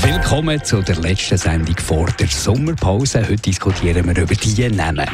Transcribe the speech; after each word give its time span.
Willkommen 0.00 0.64
zu 0.64 0.80
der 0.80 0.96
letzten 0.96 1.36
Sendung 1.36 1.76
vor 1.76 2.06
der 2.18 2.26
Sommerpause. 2.26 3.20
Heute 3.20 3.36
diskutieren 3.36 4.06
wir 4.06 4.22
über 4.22 4.34
die 4.34 4.68
Namen. 4.70 5.06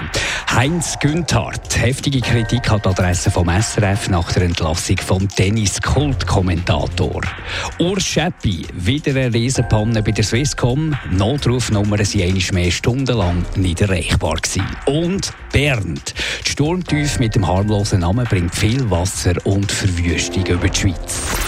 Heinz 0.55 0.97
Günthardt. 1.01 1.77
Heftige 1.77 2.21
Kritik 2.21 2.71
hat 2.71 2.85
die 2.85 2.89
Adresse 2.89 3.29
vom 3.31 3.49
SRF 3.49 4.09
nach 4.09 4.33
der 4.33 4.45
Entlassung 4.45 4.97
vom 4.99 5.29
Tennis-Kult-Kommentator. 5.29 7.23
Urs 7.81 8.05
Schäppi. 8.05 8.67
Wieder 8.73 9.21
eine 9.21 9.35
Riesenpanne 9.35 10.01
bei 10.01 10.13
der 10.13 10.25
Swisscom. 10.25 10.97
Notrufnummern 11.11 12.05
sind 12.05 12.23
einmal 12.23 12.43
mehr 12.53 12.71
stundenlang 12.71 13.45
nicht 13.57 13.81
erreichbar 13.81 14.37
gewesen. 14.37 14.65
Und 14.87 15.33
Bernd. 15.53 16.15
Die 16.47 16.51
Sturmtief 16.53 17.19
mit 17.19 17.35
dem 17.35 17.47
harmlosen 17.47 18.01
Namen 18.01 18.27
bringt 18.27 18.55
viel 18.55 18.89
Wasser 18.91 19.35
und 19.45 19.73
Verwüstung 19.73 20.47
über 20.47 20.69
die 20.69 20.79
Schweiz. 20.79 21.48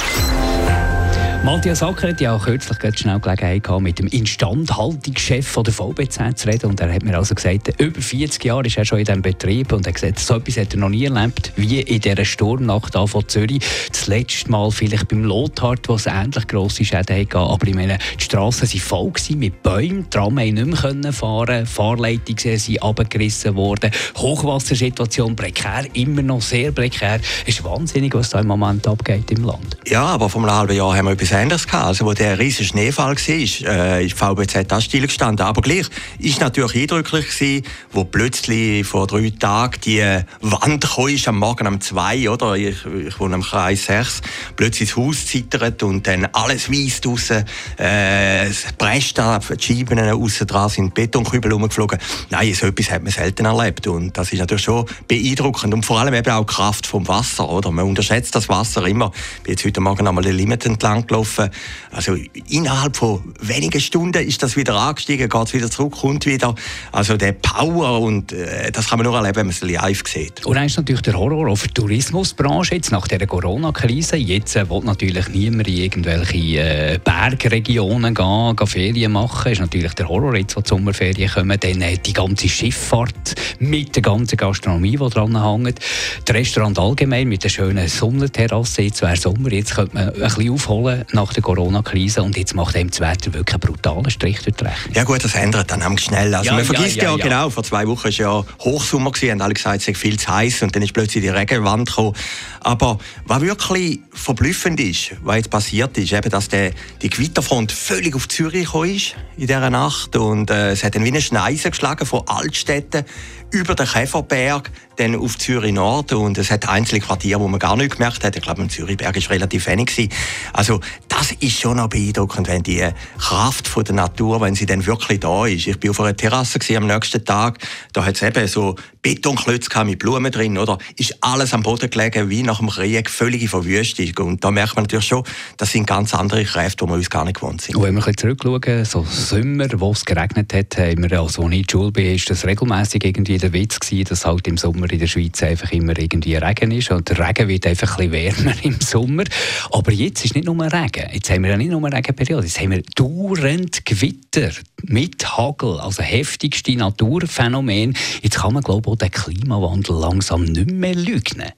Matthias 1.42 1.82
Acker 1.82 2.08
hat 2.08 2.20
ja 2.20 2.36
auch 2.36 2.44
kürzlich 2.44 2.98
schnell 2.98 3.18
Gelegenheit 3.18 3.62
gehabt, 3.62 3.80
mit 3.80 3.98
dem 3.98 4.08
Instandhaltungschef 4.08 5.54
der 5.54 5.72
VBZ 5.72 6.38
zu 6.38 6.46
reden. 6.46 6.66
Und 6.66 6.80
er 6.80 6.92
hat 6.92 7.02
mir 7.02 7.16
also 7.16 7.34
gesagt, 7.34 7.80
über 7.80 7.98
40 7.98 8.44
Jahre 8.44 8.66
ist 8.66 8.76
er 8.76 8.84
schon 8.84 8.98
in 8.98 9.06
diesem 9.06 9.22
Betrieb 9.22 9.72
und 9.72 9.86
er 9.86 9.88
hat 9.88 9.94
gesagt, 9.94 10.18
so 10.18 10.34
etwas 10.34 10.58
hat 10.58 10.74
er 10.74 10.80
noch 10.80 10.90
nie 10.90 11.06
erlebt, 11.06 11.54
wie 11.56 11.80
in 11.80 11.98
dieser 12.02 12.26
Sturmnacht 12.26 12.94
von 12.94 13.26
Zürich. 13.26 13.60
Das 13.88 14.06
letzte 14.06 14.50
Mal 14.50 14.70
vielleicht 14.70 15.08
beim 15.08 15.24
Lothard, 15.24 15.88
wo 15.88 15.94
es 15.94 16.04
ähnlich 16.04 16.46
grosse 16.46 16.84
Schäden 16.84 17.18
hatte. 17.18 17.38
Aber 17.38 17.66
ich 17.66 17.74
meine, 17.74 17.96
die 18.18 18.24
Strassen 18.24 18.68
waren 18.68 18.80
voll 18.80 19.36
mit 19.36 19.62
Bäumen, 19.62 20.04
die 20.04 20.10
Tram 20.10 20.34
nicht 20.34 20.54
mehr 20.54 21.12
fahren 21.14 21.64
Fahrleitungen 21.64 22.58
sind 22.58 22.82
abgerissen 22.82 23.56
worden, 23.56 23.90
Hochwassersituation 24.18 25.34
prekär, 25.36 25.86
immer 25.94 26.20
noch 26.20 26.42
sehr 26.42 26.70
prekär. 26.70 27.18
Es 27.46 27.54
ist 27.54 27.64
wahnsinnig, 27.64 28.12
was 28.12 28.28
da 28.28 28.40
im 28.40 28.46
Moment 28.46 28.86
abgeht 28.86 29.30
im 29.30 29.44
Land. 29.44 29.78
Ja, 29.86 30.04
aber 30.04 30.28
vor 30.28 30.42
einem 30.42 30.54
halben 30.54 30.76
Jahr 30.76 30.94
haben 30.94 31.06
wir 31.06 31.12
etwas 31.12 31.29
etwas 31.30 31.42
Ähnliches 31.42 31.66
gehabt. 31.66 31.86
Also, 31.86 32.06
wo 32.06 32.12
der 32.12 32.38
riesige 32.38 32.64
Schneefall 32.64 33.16
war, 33.16 33.28
äh, 33.28 34.04
ist 34.06 34.18
VBZ 34.18 34.72
auch 34.72 34.80
stillgestanden. 34.80 35.46
Aber 35.46 35.62
gleich 35.62 35.86
ist 36.18 36.40
natürlich 36.40 36.74
eindrücklich 36.74 37.28
gewesen, 37.28 37.64
wo 37.92 38.04
plötzlich 38.04 38.86
vor 38.86 39.06
drei 39.06 39.32
Tagen 39.38 39.80
die 39.84 40.00
Wand 40.40 40.88
kam, 40.88 41.16
am 41.26 41.38
Morgen 41.38 41.66
um 41.66 41.80
zwei, 41.80 42.28
oder? 42.28 42.54
Ich, 42.54 42.84
ich 42.84 43.18
wohne 43.20 43.36
am 43.36 43.42
Kreis 43.42 43.86
6. 43.86 44.22
Plötzlich 44.56 44.90
das 44.90 44.96
Haus 44.96 45.26
zittert 45.26 45.82
und 45.82 46.06
dann 46.06 46.26
alles 46.32 46.70
weiss 46.70 47.00
draussen, 47.00 47.44
äh, 47.78 48.46
es 48.46 48.66
presst 48.76 49.18
da, 49.18 49.38
die 49.38 49.62
Scheiben 49.62 49.98
aussen 49.98 50.46
dran 50.46 50.68
sind 50.68 50.94
Betonkübel 50.94 51.52
rumgeflogen. 51.52 51.98
Nein, 52.30 52.54
so 52.54 52.66
etwas 52.66 52.90
hat 52.90 53.02
man 53.02 53.12
selten 53.12 53.44
erlebt. 53.44 53.86
Und 53.86 54.16
das 54.16 54.32
ist 54.32 54.38
natürlich 54.38 54.64
schon 54.64 54.86
beeindruckend. 55.06 55.74
Und 55.74 55.86
vor 55.86 56.00
allem 56.00 56.14
eben 56.14 56.30
auch 56.30 56.44
die 56.44 56.52
Kraft 56.52 56.86
vom 56.86 57.06
Wasser, 57.08 57.48
oder? 57.48 57.70
Man 57.70 57.86
unterschätzt 57.86 58.34
das 58.34 58.48
Wasser 58.48 58.86
immer. 58.86 59.12
Ich 59.38 59.42
bin 59.42 59.52
jetzt 59.52 59.64
heute 59.64 59.80
Morgen 59.80 60.06
einmal 60.06 60.24
den 60.24 60.36
Limit 60.36 60.66
entlang 60.66 61.06
gelaufen 61.06 61.19
gelaufen. 61.20 61.50
Also 61.92 62.16
innerhalb 62.48 62.96
von 62.96 63.34
wenigen 63.40 63.80
Stunden 63.80 64.26
ist 64.26 64.42
das 64.42 64.56
wieder 64.56 64.74
angestiegen, 64.74 65.28
geht 65.28 65.46
es 65.46 65.54
wieder 65.54 65.70
zurück, 65.70 65.92
kommt 66.00 66.26
wieder. 66.26 66.54
Also 66.92 67.16
der 67.16 67.32
Power 67.32 68.00
und 68.00 68.32
äh, 68.32 68.70
das 68.72 68.88
kann 68.88 68.98
man 68.98 69.06
nur 69.06 69.16
erleben, 69.16 69.36
wenn 69.36 69.46
man 69.46 69.54
es 69.54 69.62
live 69.62 70.02
sieht. 70.06 70.44
Und 70.46 70.54
dann 70.54 70.66
ist 70.66 70.76
natürlich 70.76 71.02
der 71.02 71.14
Horror 71.14 71.48
auf 71.48 71.62
der 71.62 71.74
Tourismusbranche 71.74 72.76
jetzt 72.76 72.92
nach 72.92 73.06
der 73.06 73.26
Corona-Krise. 73.26 74.16
Jetzt 74.16 74.56
äh, 74.56 74.68
will 74.68 74.82
natürlich 74.84 75.28
niemand 75.28 75.68
in 75.68 75.76
irgendwelche 75.76 76.38
äh, 76.38 76.98
Bergregionen 77.02 78.14
gehen, 78.14 78.56
gehen, 78.56 78.66
Ferien 78.66 79.12
machen. 79.12 79.52
Ist 79.52 79.60
natürlich 79.60 79.94
der 79.94 80.08
Horror 80.08 80.36
jetzt, 80.36 80.56
wo 80.56 80.60
die 80.60 80.68
Sommerferien 80.68 81.30
kommen. 81.30 81.58
Dann 81.58 81.82
äh, 81.82 81.98
die 81.98 82.12
ganze 82.12 82.48
Schifffahrt 82.48 83.34
mit 83.58 83.94
der 83.94 84.02
ganzen 84.02 84.36
Gastronomie, 84.36 84.96
die 84.96 85.10
dran 85.10 85.42
hängt. 85.42 85.80
Das 86.24 86.36
Restaurant 86.36 86.78
allgemein 86.78 87.28
mit 87.28 87.44
der 87.44 87.48
schönen 87.48 87.88
Sonnenterrasse. 87.88 88.82
Jetzt 88.82 89.02
wäre 89.02 89.16
Sommer, 89.16 89.52
jetzt 89.52 89.74
könnte 89.74 89.94
man 89.94 90.08
ein 90.08 90.20
bisschen 90.20 90.50
aufholen 90.50 91.04
nach 91.14 91.32
der 91.32 91.42
Corona-Krise 91.42 92.22
und 92.22 92.36
jetzt 92.36 92.54
macht 92.54 92.76
einem 92.76 92.90
das 92.90 93.00
Wetter 93.00 93.32
wirklich 93.32 93.54
einen 93.54 93.60
brutalen 93.60 94.10
Strich 94.10 94.40
durch 94.42 94.56
die 94.56 94.64
Rechnung. 94.64 94.94
Ja 94.94 95.04
gut, 95.04 95.24
das 95.24 95.34
ändert 95.34 95.70
dann 95.70 95.98
schnell. 95.98 96.34
Also 96.34 96.50
ja, 96.50 96.56
man 96.56 96.64
vergisst 96.64 96.96
ja, 96.96 97.04
ja, 97.04 97.16
ja, 97.16 97.22
genau, 97.22 97.50
vor 97.50 97.62
zwei 97.62 97.86
Wochen 97.86 98.04
war 98.04 98.10
ja 98.10 98.44
Hochsommer 98.60 99.12
gewesen, 99.12 99.32
haben 99.32 99.42
alle 99.42 99.54
gesagt, 99.54 99.80
es 99.80 99.86
sei 99.86 99.94
viel 99.94 100.18
zu 100.18 100.28
heiß 100.28 100.62
und 100.62 100.74
dann 100.74 100.82
ist 100.82 100.92
plötzlich 100.92 101.22
die 101.22 101.28
Regenwand 101.28 101.88
gekommen. 101.88 102.14
Aber 102.60 102.98
was 103.26 103.40
wirklich 103.40 104.00
verblüffend 104.12 104.80
ist, 104.80 105.12
was 105.22 105.36
jetzt 105.36 105.50
passiert 105.50 105.96
ist, 105.98 106.12
eben, 106.12 106.30
dass 106.30 106.48
der, 106.48 106.72
die 107.02 107.10
Gewitterfront 107.10 107.72
völlig 107.72 108.14
auf 108.14 108.28
Zürich 108.28 108.66
gekommen 108.66 108.94
ist 108.94 109.14
in 109.36 109.46
dieser 109.46 109.70
Nacht 109.70 110.16
und 110.16 110.50
äh, 110.50 110.72
es 110.72 110.84
hat 110.84 110.94
dann 110.94 111.04
wie 111.04 111.08
eine 111.08 111.22
Schneise 111.22 111.70
geschlagen 111.70 112.06
von 112.06 112.22
Altstädten 112.26 113.04
über 113.50 113.74
den 113.74 113.86
Käferberg 113.86 114.70
dann 115.00 115.16
auf 115.16 115.38
Zürich 115.38 115.72
Nord 115.72 116.12
und 116.12 116.36
es 116.36 116.50
hat 116.50 116.68
einzelne 116.68 117.00
Quartiere, 117.00 117.40
wo 117.40 117.48
man 117.48 117.58
gar 117.58 117.76
nicht 117.76 117.92
gemerkt 117.92 118.22
hat. 118.22 118.36
Ich 118.36 118.42
glaube, 118.42 118.60
im 118.60 118.68
Zürichberg 118.68 119.16
ist 119.16 119.30
relativ 119.30 119.66
wenig 119.66 119.86
gewesen. 119.86 120.12
Also 120.52 120.80
das 121.08 121.32
ist 121.32 121.58
schon 121.58 121.78
noch 121.78 121.88
beeindruckend, 121.88 122.48
wenn 122.48 122.62
die 122.62 122.86
Kraft 123.18 123.66
von 123.66 123.84
der 123.84 123.94
Natur, 123.94 124.40
wenn 124.42 124.54
sie 124.54 124.66
dann 124.66 124.84
wirklich 124.84 125.20
da 125.20 125.46
ist. 125.46 125.66
Ich 125.66 125.80
bin 125.80 125.90
auf 125.90 126.00
einer 126.00 126.16
Terrasse 126.16 126.58
am 126.76 126.86
nächsten 126.86 127.24
Tag, 127.24 127.58
da 127.92 128.04
hat 128.04 128.16
es 128.16 128.22
eben 128.22 128.46
so 128.46 128.76
Betonklötze 129.02 129.84
mit 129.84 129.98
Blumen 129.98 130.30
drin, 130.30 130.58
oder? 130.58 130.76
Ist 130.96 131.16
alles 131.22 131.54
am 131.54 131.62
Boden 131.62 131.88
gelegen, 131.88 132.28
wie 132.28 132.42
nach 132.42 132.58
dem 132.58 132.68
Krieg, 132.68 133.08
völlige 133.08 133.48
Verwüstung. 133.48 134.26
Und 134.26 134.44
da 134.44 134.50
merkt 134.50 134.76
man 134.76 134.84
natürlich 134.84 135.06
schon, 135.06 135.24
das 135.56 135.72
sind 135.72 135.86
ganz 135.86 136.14
andere 136.14 136.44
Kräfte, 136.44 136.84
die 136.84 136.90
wir 136.90 136.96
uns 136.96 137.08
gar 137.08 137.24
nicht 137.24 137.40
gewohnt 137.40 137.62
sind. 137.62 137.76
Und 137.76 137.84
wenn 137.84 137.94
wir 137.94 138.06
ein 138.06 138.16
zurückschauen, 138.16 138.84
so 138.84 139.04
Sommer, 139.04 139.68
wo 139.76 139.92
es 139.92 140.04
geregnet 140.04 140.52
hat, 140.52 140.76
haben 140.76 141.10
also 141.10 141.24
als 141.24 141.38
ich 141.38 141.44
in 141.44 141.50
der 141.62 141.70
Schule 141.70 141.92
bin, 141.92 142.14
ist 142.14 142.28
das 142.28 142.44
regelmäßig 142.44 143.02
irgendwie 143.04 143.38
der 143.38 143.52
Witz 143.54 143.80
gewesen, 143.80 144.04
dass 144.04 144.26
halt 144.26 144.46
im 144.46 144.58
Sommer 144.58 144.89
in 144.92 144.98
der 144.98 145.06
Schweiz 145.06 145.42
einfach 145.42 145.70
immer 145.72 145.98
irgendwie 145.98 146.34
Regen 146.36 146.70
ist 146.70 146.90
und 146.90 147.08
der 147.08 147.18
Regen 147.18 147.48
wird 147.48 147.66
einfach 147.66 147.98
ein 147.98 148.10
bisschen 148.10 148.36
wärmer 148.36 148.54
im 148.62 148.80
Sommer. 148.80 149.24
Aber 149.70 149.92
jetzt 149.92 150.24
ist 150.24 150.34
nicht 150.34 150.46
nur 150.46 150.60
Regen, 150.60 151.08
jetzt 151.12 151.30
haben 151.30 151.42
wir 151.42 151.50
ja 151.50 151.56
nicht 151.56 151.70
nur 151.70 151.82
Regenperiode, 151.82 152.46
jetzt 152.46 152.60
haben 152.60 152.70
wir 152.70 152.82
dauernd 152.94 153.84
Gewitter 153.84 154.50
mit 154.82 155.36
Hagel, 155.36 155.80
also 155.80 156.02
heftigste 156.02 156.76
Naturphänomen. 156.76 157.96
Jetzt 158.22 158.38
kann 158.38 158.52
man 158.52 158.62
glaube 158.62 158.88
ich 158.88 158.92
auch 158.92 158.96
den 158.96 159.10
Klimawandel 159.10 159.96
langsam 159.96 160.44
nicht 160.44 160.70
mehr 160.70 160.94
leugnen. 160.94 161.52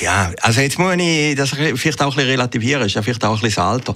Ja, 0.00 0.32
also 0.40 0.60
jetzt 0.60 0.78
muss 0.78 0.96
ich 0.98 1.36
das 1.36 1.50
vielleicht 1.50 2.02
auch 2.02 2.12
ein 2.12 2.16
bisschen 2.16 2.30
relativieren, 2.30 2.86
ist 2.86 2.94
ja 2.94 3.02
vielleicht 3.02 3.24
auch 3.24 3.36
ein 3.36 3.40
bisschen 3.40 3.56
das 3.56 3.64
Alter. 3.64 3.94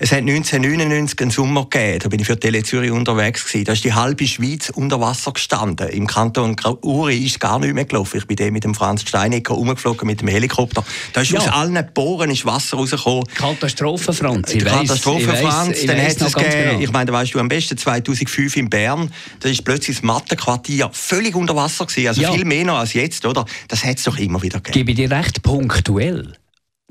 Es 0.00 0.12
hat 0.12 0.18
1999 0.18 1.20
einen 1.20 1.30
Sommer 1.32 1.66
gegeben, 1.68 1.98
da 1.98 2.08
bin 2.08 2.20
ich 2.20 2.26
für 2.28 2.38
Tele 2.38 2.62
Zürich 2.62 2.92
unterwegs 2.92 3.44
gewesen. 3.44 3.64
Da 3.64 3.72
ist 3.72 3.82
die 3.82 3.94
halbe 3.94 4.28
Schweiz 4.28 4.70
unter 4.70 5.00
Wasser 5.00 5.32
gestanden. 5.32 5.88
Im 5.88 6.06
Kanton 6.06 6.54
Uri 6.82 7.18
ist 7.26 7.40
gar 7.40 7.58
nicht 7.58 7.74
mehr 7.74 7.84
gelaufen. 7.84 8.18
Ich 8.18 8.26
bin 8.28 8.52
mit 8.52 8.62
dem 8.62 8.76
Franz 8.76 9.02
Steinecker 9.02 9.58
umgeflogen 9.58 10.06
mit 10.06 10.20
dem 10.20 10.28
Helikopter. 10.28 10.84
Da 11.14 11.22
ist 11.22 11.32
ja. 11.32 11.40
aus 11.40 11.48
allen 11.48 11.84
Bohren 11.94 12.30
ist 12.30 12.46
Wasser 12.46 12.76
rausgekommen. 12.76 13.24
Katastrophe, 13.34 14.12
Franz. 14.12 14.54
Ich 14.54 14.64
Katastrophe, 14.64 15.26
weiss, 15.26 15.40
Franz. 15.40 15.84
Dann 15.84 16.00
hat 16.00 16.20
es 16.20 16.32
gegeben, 16.32 16.52
genau. 16.52 16.80
ich 16.80 16.92
meine, 16.92 17.06
da 17.06 17.12
weißt 17.14 17.34
du 17.34 17.40
am 17.40 17.48
besten, 17.48 17.76
2005 17.76 18.56
in 18.56 18.70
Bern, 18.70 19.12
da 19.40 19.48
ist 19.48 19.64
plötzlich 19.64 19.96
das 19.96 20.04
Mattenquartier 20.04 20.90
völlig 20.92 21.34
unter 21.34 21.56
Wasser 21.56 21.86
gewesen. 21.86 22.06
Also 22.06 22.22
ja. 22.22 22.32
viel 22.32 22.44
mehr 22.44 22.64
noch 22.64 22.78
als 22.78 22.92
jetzt, 22.92 23.26
oder? 23.26 23.44
Das 23.66 23.82
hat 23.82 23.98
es 23.98 24.04
doch 24.04 24.16
immer 24.16 24.40
wieder 24.42 24.60
gegeben. 24.60 24.86
Gebe 24.86 24.94
dir 24.94 25.10
recht, 25.10 25.42
punktuell 25.42 26.34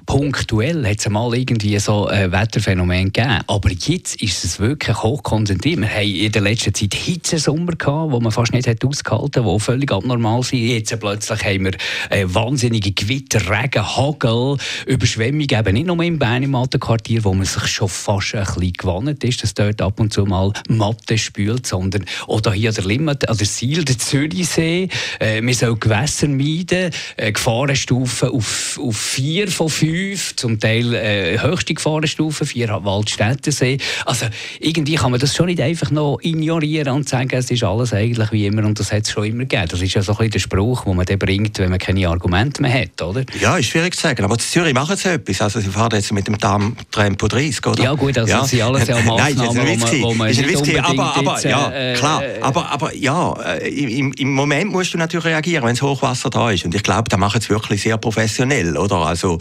punktuell 0.08 0.88
hat 0.88 1.00
es 1.00 1.10
mal 1.10 1.36
irgendwie 1.36 1.78
so 1.80 2.08
ein 2.08 2.32
Wetterphänomen 2.32 3.12
gegeben. 3.12 3.42
Aber 3.46 3.70
jetzt 3.70 4.22
ist 4.22 4.44
es 4.46 4.60
wirklich 4.60 5.04
hochkonzentriert. 5.04 5.80
Wir 5.82 5.90
haben 5.90 6.08
in 6.08 6.32
der 6.32 6.42
letzten 6.42 6.74
Zeit 6.74 6.96
Hitzesommer 6.96 7.74
gehabt, 7.74 8.12
wo 8.14 8.20
man 8.20 8.32
fast 8.32 8.54
nicht 8.54 8.68
ausgehalten 8.84 9.46
hat, 9.46 9.54
die 9.54 9.60
völlig 9.60 9.92
abnormal 9.92 10.42
sind. 10.44 10.66
Jetzt 10.66 10.98
plötzlich 11.00 11.44
haben 11.44 11.66
wir 11.66 11.74
äh, 12.10 12.26
wahnsinnige 12.26 12.94
Gewitter, 12.94 13.42
Regen, 13.50 13.86
Hagel, 13.86 14.58
Überschwemmungen, 14.86 15.52
eben 15.52 15.74
nicht 15.74 15.86
nur 15.86 16.02
im 16.02 16.18
Bern 16.18 16.52
wo 16.54 17.34
man 17.34 17.46
sich 17.46 17.68
schon 17.68 17.90
fast 17.90 18.34
ein 18.34 18.46
bisschen 18.46 18.74
gewannet 18.74 19.24
ist, 19.26 19.44
dass 19.44 19.54
dort 19.54 19.82
ab 19.82 20.00
und 20.00 20.14
zu 20.14 20.26
mal 20.26 20.54
Matte 20.70 21.18
spült, 21.18 21.68
sondern 21.68 22.06
oder 22.28 22.54
hier 22.54 22.70
an 22.70 22.76
der 22.76 22.86
Limmat, 22.86 23.28
an 23.28 23.38
der 23.38 23.46
Siel, 23.46 23.84
der 23.84 23.98
Zürichsee. 23.98 24.88
Äh, 25.20 25.42
wir 25.42 25.54
sollen 25.54 25.80
Gewässer 25.80 26.30
meiden, 26.30 26.92
äh, 27.18 27.32
Gefahrenstufen 27.34 28.30
auf, 28.30 28.80
auf 28.82 28.98
vier 28.98 29.50
von 29.50 29.68
fünf 29.68 29.97
fünf, 29.98 30.36
zum 30.36 30.60
Teil 30.60 30.94
äh, 30.94 31.40
höchste 31.40 31.74
Gefahrenstufe, 31.74 32.46
vier 32.46 32.70
Waldstättensee. 32.84 33.78
Also 34.06 34.28
irgendwie 34.60 34.96
kann 34.96 35.12
man 35.12 35.20
das 35.20 35.36
schon 35.36 35.48
nicht 35.48 35.62
einfach 35.62 35.92
noch 35.92 36.20
ignorieren 36.22 36.94
und 36.94 37.10
sagen, 37.10 37.30
es 37.34 37.50
ist 37.50 37.64
alles 37.64 37.94
eigentlich 37.94 38.32
wie 38.32 38.46
immer 38.46 38.64
und 38.66 38.80
das 38.80 38.92
hat 38.92 39.04
es 39.04 39.12
schon 39.12 39.26
immer 39.26 39.44
gegeben. 39.44 39.68
Das 39.70 39.82
ist 39.82 39.94
ja 39.94 40.02
so 40.02 40.12
ein 40.14 40.18
bisschen 40.18 40.32
der 40.32 40.40
Spruch, 40.40 40.86
den 40.86 40.96
man 40.96 41.06
dann 41.06 41.20
bringt, 41.20 41.58
wenn 41.60 41.70
man 41.70 41.80
keine 41.80 42.08
Argumente 42.08 42.62
mehr 42.62 42.74
hat, 42.74 43.02
oder? 43.02 43.24
Ja, 43.40 43.58
ist 43.58 43.68
schwierig 43.68 43.96
zu 43.96 44.02
sagen, 44.02 44.24
aber 44.24 44.36
in 44.36 44.40
Zürich 44.40 44.74
machen 44.74 44.96
sie 44.96 45.10
etwas. 45.10 45.42
Also 45.42 45.60
sie 45.60 45.70
fahren 45.70 45.96
jetzt 45.96 46.12
mit 46.12 46.28
dem 46.28 46.38
Tempo 46.38 47.28
30, 47.28 47.66
oder? 47.66 47.84
Ja 47.84 47.94
gut, 47.94 48.18
also 48.18 48.32
ja. 48.32 48.40
das 48.42 48.50
sind 48.50 48.62
alles 48.62 48.88
ja 48.88 48.96
Massnahmen, 49.02 49.18
Nein, 49.18 49.38
wo 49.38 49.54
man, 49.54 50.02
wo 50.02 50.14
man 50.14 50.30
ist 50.30 50.78
aber, 50.78 51.16
aber, 51.16 51.34
jetzt, 51.34 51.46
ja, 51.46 51.72
äh, 51.72 51.94
klar, 51.94 52.24
äh, 52.24 52.40
aber, 52.42 52.70
aber 52.72 52.96
ja, 52.96 53.34
äh, 53.34 53.68
im, 53.68 54.14
im 54.14 54.34
Moment 54.34 54.72
musst 54.72 54.94
du 54.94 54.98
natürlich 54.98 55.26
reagieren, 55.26 55.66
wenn 55.66 55.74
es 55.74 55.82
Hochwasser 55.82 56.30
da 56.30 56.52
ist 56.52 56.66
und 56.66 56.76
ich 56.76 56.84
glaube, 56.84 57.10
da 57.10 57.18
machen 57.18 57.42
sie 57.42 57.50
wirklich 57.50 57.82
sehr 57.82 57.98
professionell, 57.98 58.78
oder? 58.78 58.98
Also 58.98 59.38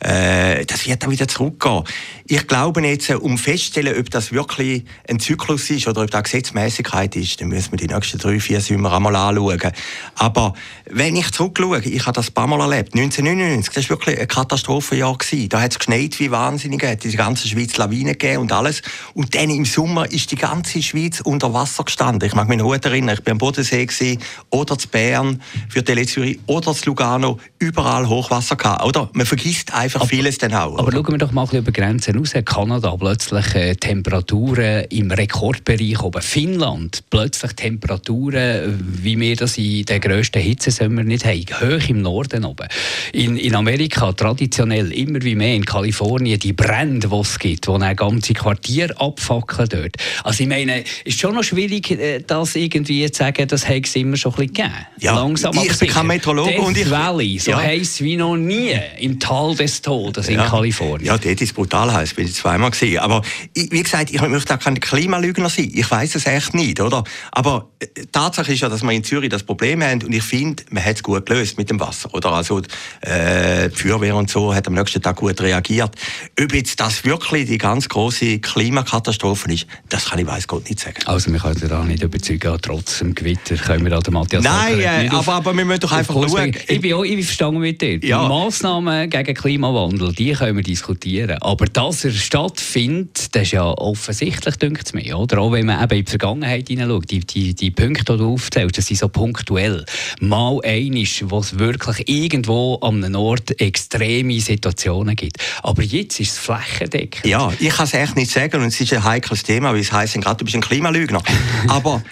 Äh, 0.00 0.64
das 0.64 0.86
wird 0.86 1.02
dann 1.02 1.10
wieder 1.10 1.28
zurückgehen. 1.28 1.84
Ich 2.26 2.46
glaube 2.46 2.80
jetzt, 2.86 3.10
um 3.10 3.36
festzustellen, 3.36 3.98
ob 3.98 4.10
das 4.10 4.32
wirklich 4.32 4.84
ein 5.08 5.20
Zyklus 5.20 5.68
ist 5.70 5.88
oder 5.88 6.02
ob 6.02 6.10
das 6.10 6.22
Gesetzmäßigkeit 6.22 7.16
ist, 7.16 7.40
dann 7.40 7.48
müssen 7.48 7.72
wir 7.72 7.78
die 7.78 7.92
nächsten 7.92 8.18
drei, 8.18 8.40
vier 8.40 8.60
Sommer 8.60 8.92
einmal 8.94 9.14
anschauen. 9.16 9.72
Aber 10.14 10.54
wenn 10.88 11.16
ich 11.16 11.30
zurückschaue, 11.32 11.80
ich 11.80 12.06
habe 12.06 12.14
das 12.14 12.28
ein 12.28 12.34
paar 12.34 12.46
Mal 12.46 12.60
erlebt, 12.60 12.94
1999, 12.94 13.74
das 13.74 13.90
war 13.90 13.98
wirklich 13.98 14.18
ein 14.18 14.28
Katastrophenjahr. 14.28 15.10
Gewesen. 15.18 15.48
Da 15.48 15.60
hat 15.60 15.72
es 15.72 15.78
geschneit 15.78 16.18
wie 16.20 16.30
wahnsinnig, 16.30 16.82
hat 16.84 17.04
die 17.04 17.10
ganze 17.10 17.48
Schweiz 17.48 17.76
Lawinen 17.76 18.12
gegeben 18.12 18.42
und 18.42 18.52
alles. 18.52 18.82
Und 19.14 19.34
dann 19.34 19.50
im 19.50 19.64
Sommer 19.64 20.10
ist 20.10 20.30
die 20.30 20.36
ganze 20.36 20.82
Schweiz 20.82 21.20
unter 21.20 21.52
Wasser 21.52 21.84
gestanden. 21.84 22.26
Ich 22.26 22.34
mag 22.34 22.48
mich 22.48 22.58
noch 22.58 22.70
gut 22.70 22.84
erinnern, 22.84 23.16
ich 23.18 23.26
war 23.26 23.32
am 23.32 23.38
Bodensee 23.38 23.84
gewesen, 23.84 24.22
oder 24.50 24.78
zu 24.78 24.88
Bern 24.88 25.42
für 25.68 25.84
Tele 25.84 26.06
Zürich 26.06 26.38
oder 26.46 26.74
zu 26.74 26.86
Lugano, 26.86 27.38
überall 27.58 28.08
Hochwasser 28.08 28.56
gehabt. 28.56 28.84
Oder? 28.84 29.10
Man 29.12 29.26
vergisst 29.26 29.74
einfach 29.74 29.89
aber, 29.96 30.06
vieles 30.06 30.38
dann 30.38 30.54
auch. 30.54 30.78
Aber 30.78 30.88
oder? 30.88 30.98
schauen 30.98 31.12
wir 31.12 31.18
doch 31.18 31.32
mal 31.32 31.46
über 31.52 31.72
Grenzen 31.72 32.16
raus. 32.16 32.32
Kanada 32.44 32.94
plötzlich 32.96 33.54
äh, 33.54 33.74
Temperaturen 33.74 34.84
im 34.90 35.10
Rekordbereich 35.10 36.02
oben. 36.02 36.22
Finnland 36.22 37.04
plötzlich 37.10 37.52
Temperaturen, 37.52 38.78
wie 39.02 39.18
wir 39.18 39.36
das 39.36 39.58
in 39.58 39.84
den 39.84 40.00
grössten 40.00 40.40
Hitzesommer 40.40 41.02
nicht 41.02 41.24
haben. 41.24 41.44
Hoch 41.60 41.88
im 41.88 42.02
Norden 42.02 42.44
oben. 42.44 42.68
In, 43.12 43.36
in 43.36 43.54
Amerika 43.54 44.12
traditionell 44.12 44.92
immer 44.92 45.22
wie 45.22 45.34
mehr 45.34 45.54
in 45.54 45.64
Kalifornien 45.64 46.38
die 46.38 46.52
Brände, 46.52 47.08
die 47.08 47.16
es 47.16 47.38
gibt, 47.38 47.68
wo 47.68 47.74
ein 47.76 47.96
ganzes 47.96 48.36
Quartier 48.36 48.98
abfackeln 49.00 49.68
dort. 49.68 49.96
Also 50.24 50.42
ich 50.42 50.48
meine, 50.48 50.84
ist 51.04 51.18
schon 51.18 51.34
noch 51.34 51.44
schwierig, 51.44 51.90
äh, 51.90 52.20
das 52.26 52.56
irgendwie 52.56 53.10
zu 53.10 53.18
sagen, 53.18 53.46
das 53.48 53.68
hätte 53.68 53.88
es 53.88 53.96
immer 53.96 54.16
schon 54.16 54.32
ein 54.32 54.46
bisschen 54.46 54.54
gegeben. 54.54 54.86
Ja, 54.98 55.14
Langsam 55.14 55.56
ich 55.56 55.78
bin 55.78 55.88
kein 55.88 56.06
Meteorologe 56.06 56.60
und 56.60 56.76
ich... 56.76 56.90
Valley, 56.90 57.38
so 57.38 57.52
ja. 57.52 57.58
heiß 57.58 58.02
wie 58.02 58.16
noch 58.16 58.36
nie, 58.36 58.74
im 58.98 59.18
Tal 59.18 59.54
des 59.54 59.79
Todes 59.80 60.28
in 60.28 60.38
Kalifornien. 60.38 61.06
Ja, 61.06 61.18
dort 61.18 61.40
ist 61.40 61.54
brutal 61.54 61.92
heiß, 61.92 62.14
bin 62.14 62.26
ich 62.26 62.34
zweimal 62.34 62.70
gesehen. 62.70 62.98
Aber 62.98 63.22
wie 63.54 63.82
gesagt, 63.82 64.10
ich 64.10 64.20
möchte 64.20 64.54
auch 64.54 64.58
kein 64.58 64.78
Klimalügner 64.78 65.48
sein. 65.48 65.70
Ich 65.74 65.90
weiß 65.90 66.14
es 66.14 66.26
echt 66.26 66.54
nicht, 66.54 66.80
oder? 66.80 67.04
Aber 67.32 67.68
äh, 67.78 67.86
Tatsache 68.12 68.52
ist 68.52 68.60
ja, 68.60 68.68
dass 68.68 68.82
wir 68.82 68.92
in 68.92 69.04
Zürich 69.04 69.30
das 69.30 69.42
Problem 69.42 69.82
haben 69.82 70.02
und 70.02 70.12
ich 70.12 70.22
finde, 70.22 70.62
man 70.70 70.84
hat 70.84 70.96
es 70.96 71.02
gut 71.02 71.26
gelöst 71.26 71.58
mit 71.58 71.70
dem 71.70 71.80
Wasser, 71.80 72.12
oder? 72.14 72.32
Also 72.32 72.60
äh, 73.00 73.68
die 73.68 73.76
Feuerwehr 73.76 74.16
und 74.16 74.30
so 74.30 74.54
hat 74.54 74.66
am 74.66 74.74
nächsten 74.74 75.02
Tag 75.02 75.16
gut 75.16 75.40
reagiert. 75.40 75.92
Ob 76.40 76.54
jetzt 76.54 76.80
das 76.80 77.04
wirklich 77.04 77.46
die 77.46 77.58
ganz 77.58 77.88
große 77.88 78.38
Klimakatastrophe 78.38 79.52
ist, 79.52 79.66
das 79.88 80.06
kann 80.06 80.18
ich 80.18 80.26
weiß 80.26 80.46
Gott 80.46 80.68
nicht 80.68 80.80
sagen. 80.80 80.98
Also 81.06 81.32
wir 81.32 81.38
können 81.38 81.68
da 81.68 81.84
nicht 81.84 82.02
überzeugen, 82.02 82.56
trotz 82.60 82.98
dem 82.98 83.14
Gewitter 83.14 83.56
können 83.56 83.84
wir 83.84 83.98
da 83.98 84.10
Matthias 84.10 84.44
Nein, 84.44 84.80
äh, 84.80 85.08
aber, 85.10 85.34
aber 85.34 85.56
wir 85.56 85.64
müssen 85.64 85.80
doch 85.80 85.92
einfach 85.92 86.14
schauen. 86.14 86.54
Ich 86.66 86.80
bin 86.80 86.94
auch 86.94 87.04
verstanden 87.04 87.60
mit 87.60 87.80
dir. 87.80 87.98
Ja. 88.04 88.22
Die 88.22 88.28
Massnahmen 88.28 89.08
gegen 89.08 89.34
Klimawandel, 89.70 90.12
die 90.12 90.32
können 90.32 90.56
wir 90.56 90.64
diskutieren. 90.64 91.38
Aber 91.40 91.66
dass 91.66 92.04
er 92.04 92.10
stattfindet, 92.10 93.34
das 93.34 93.42
ist 93.42 93.52
ja 93.52 93.64
offensichtlich, 93.64 94.56
denkt 94.56 94.86
es 94.86 94.92
mir. 94.92 95.16
Oder? 95.16 95.38
Auch 95.38 95.52
wenn 95.52 95.66
man 95.66 95.82
eben 95.82 95.98
in 95.98 96.04
die 96.04 96.10
Vergangenheit 96.10 96.68
hineinschaut, 96.68 97.10
die, 97.10 97.20
die, 97.20 97.54
die 97.54 97.70
Punkte, 97.70 98.12
die 98.12 98.18
du 98.18 98.32
aufzählst, 98.32 98.78
das 98.78 98.86
sind 98.86 98.98
so 98.98 99.08
punktuell. 99.08 99.84
Mal 100.20 100.60
einisch, 100.64 101.24
wo 101.26 101.38
es 101.38 101.58
wirklich 101.58 102.08
irgendwo 102.08 102.76
an 102.82 103.04
einem 103.04 103.14
Ort 103.14 103.60
extreme 103.60 104.40
Situationen 104.40 105.14
gibt. 105.14 105.38
Aber 105.62 105.82
jetzt 105.82 106.18
ist 106.18 106.32
es 106.32 106.38
flächendeckend. 106.38 107.26
Ja, 107.26 107.52
ich 107.60 107.70
kann 107.70 107.86
es 107.86 107.94
echt 107.94 108.16
nicht 108.16 108.30
sagen 108.30 108.60
und 108.60 108.68
es 108.68 108.80
ist 108.80 108.92
ein 108.92 109.04
heikles 109.04 109.44
Thema, 109.44 109.72
weil 109.72 109.80
es 109.80 109.92
heisst 109.92 110.14
gerade, 110.14 110.38
du 110.38 110.44
bist 110.44 110.56
ein 110.56 110.62
Klimalügner. 110.62 111.22
Aber 111.68 112.02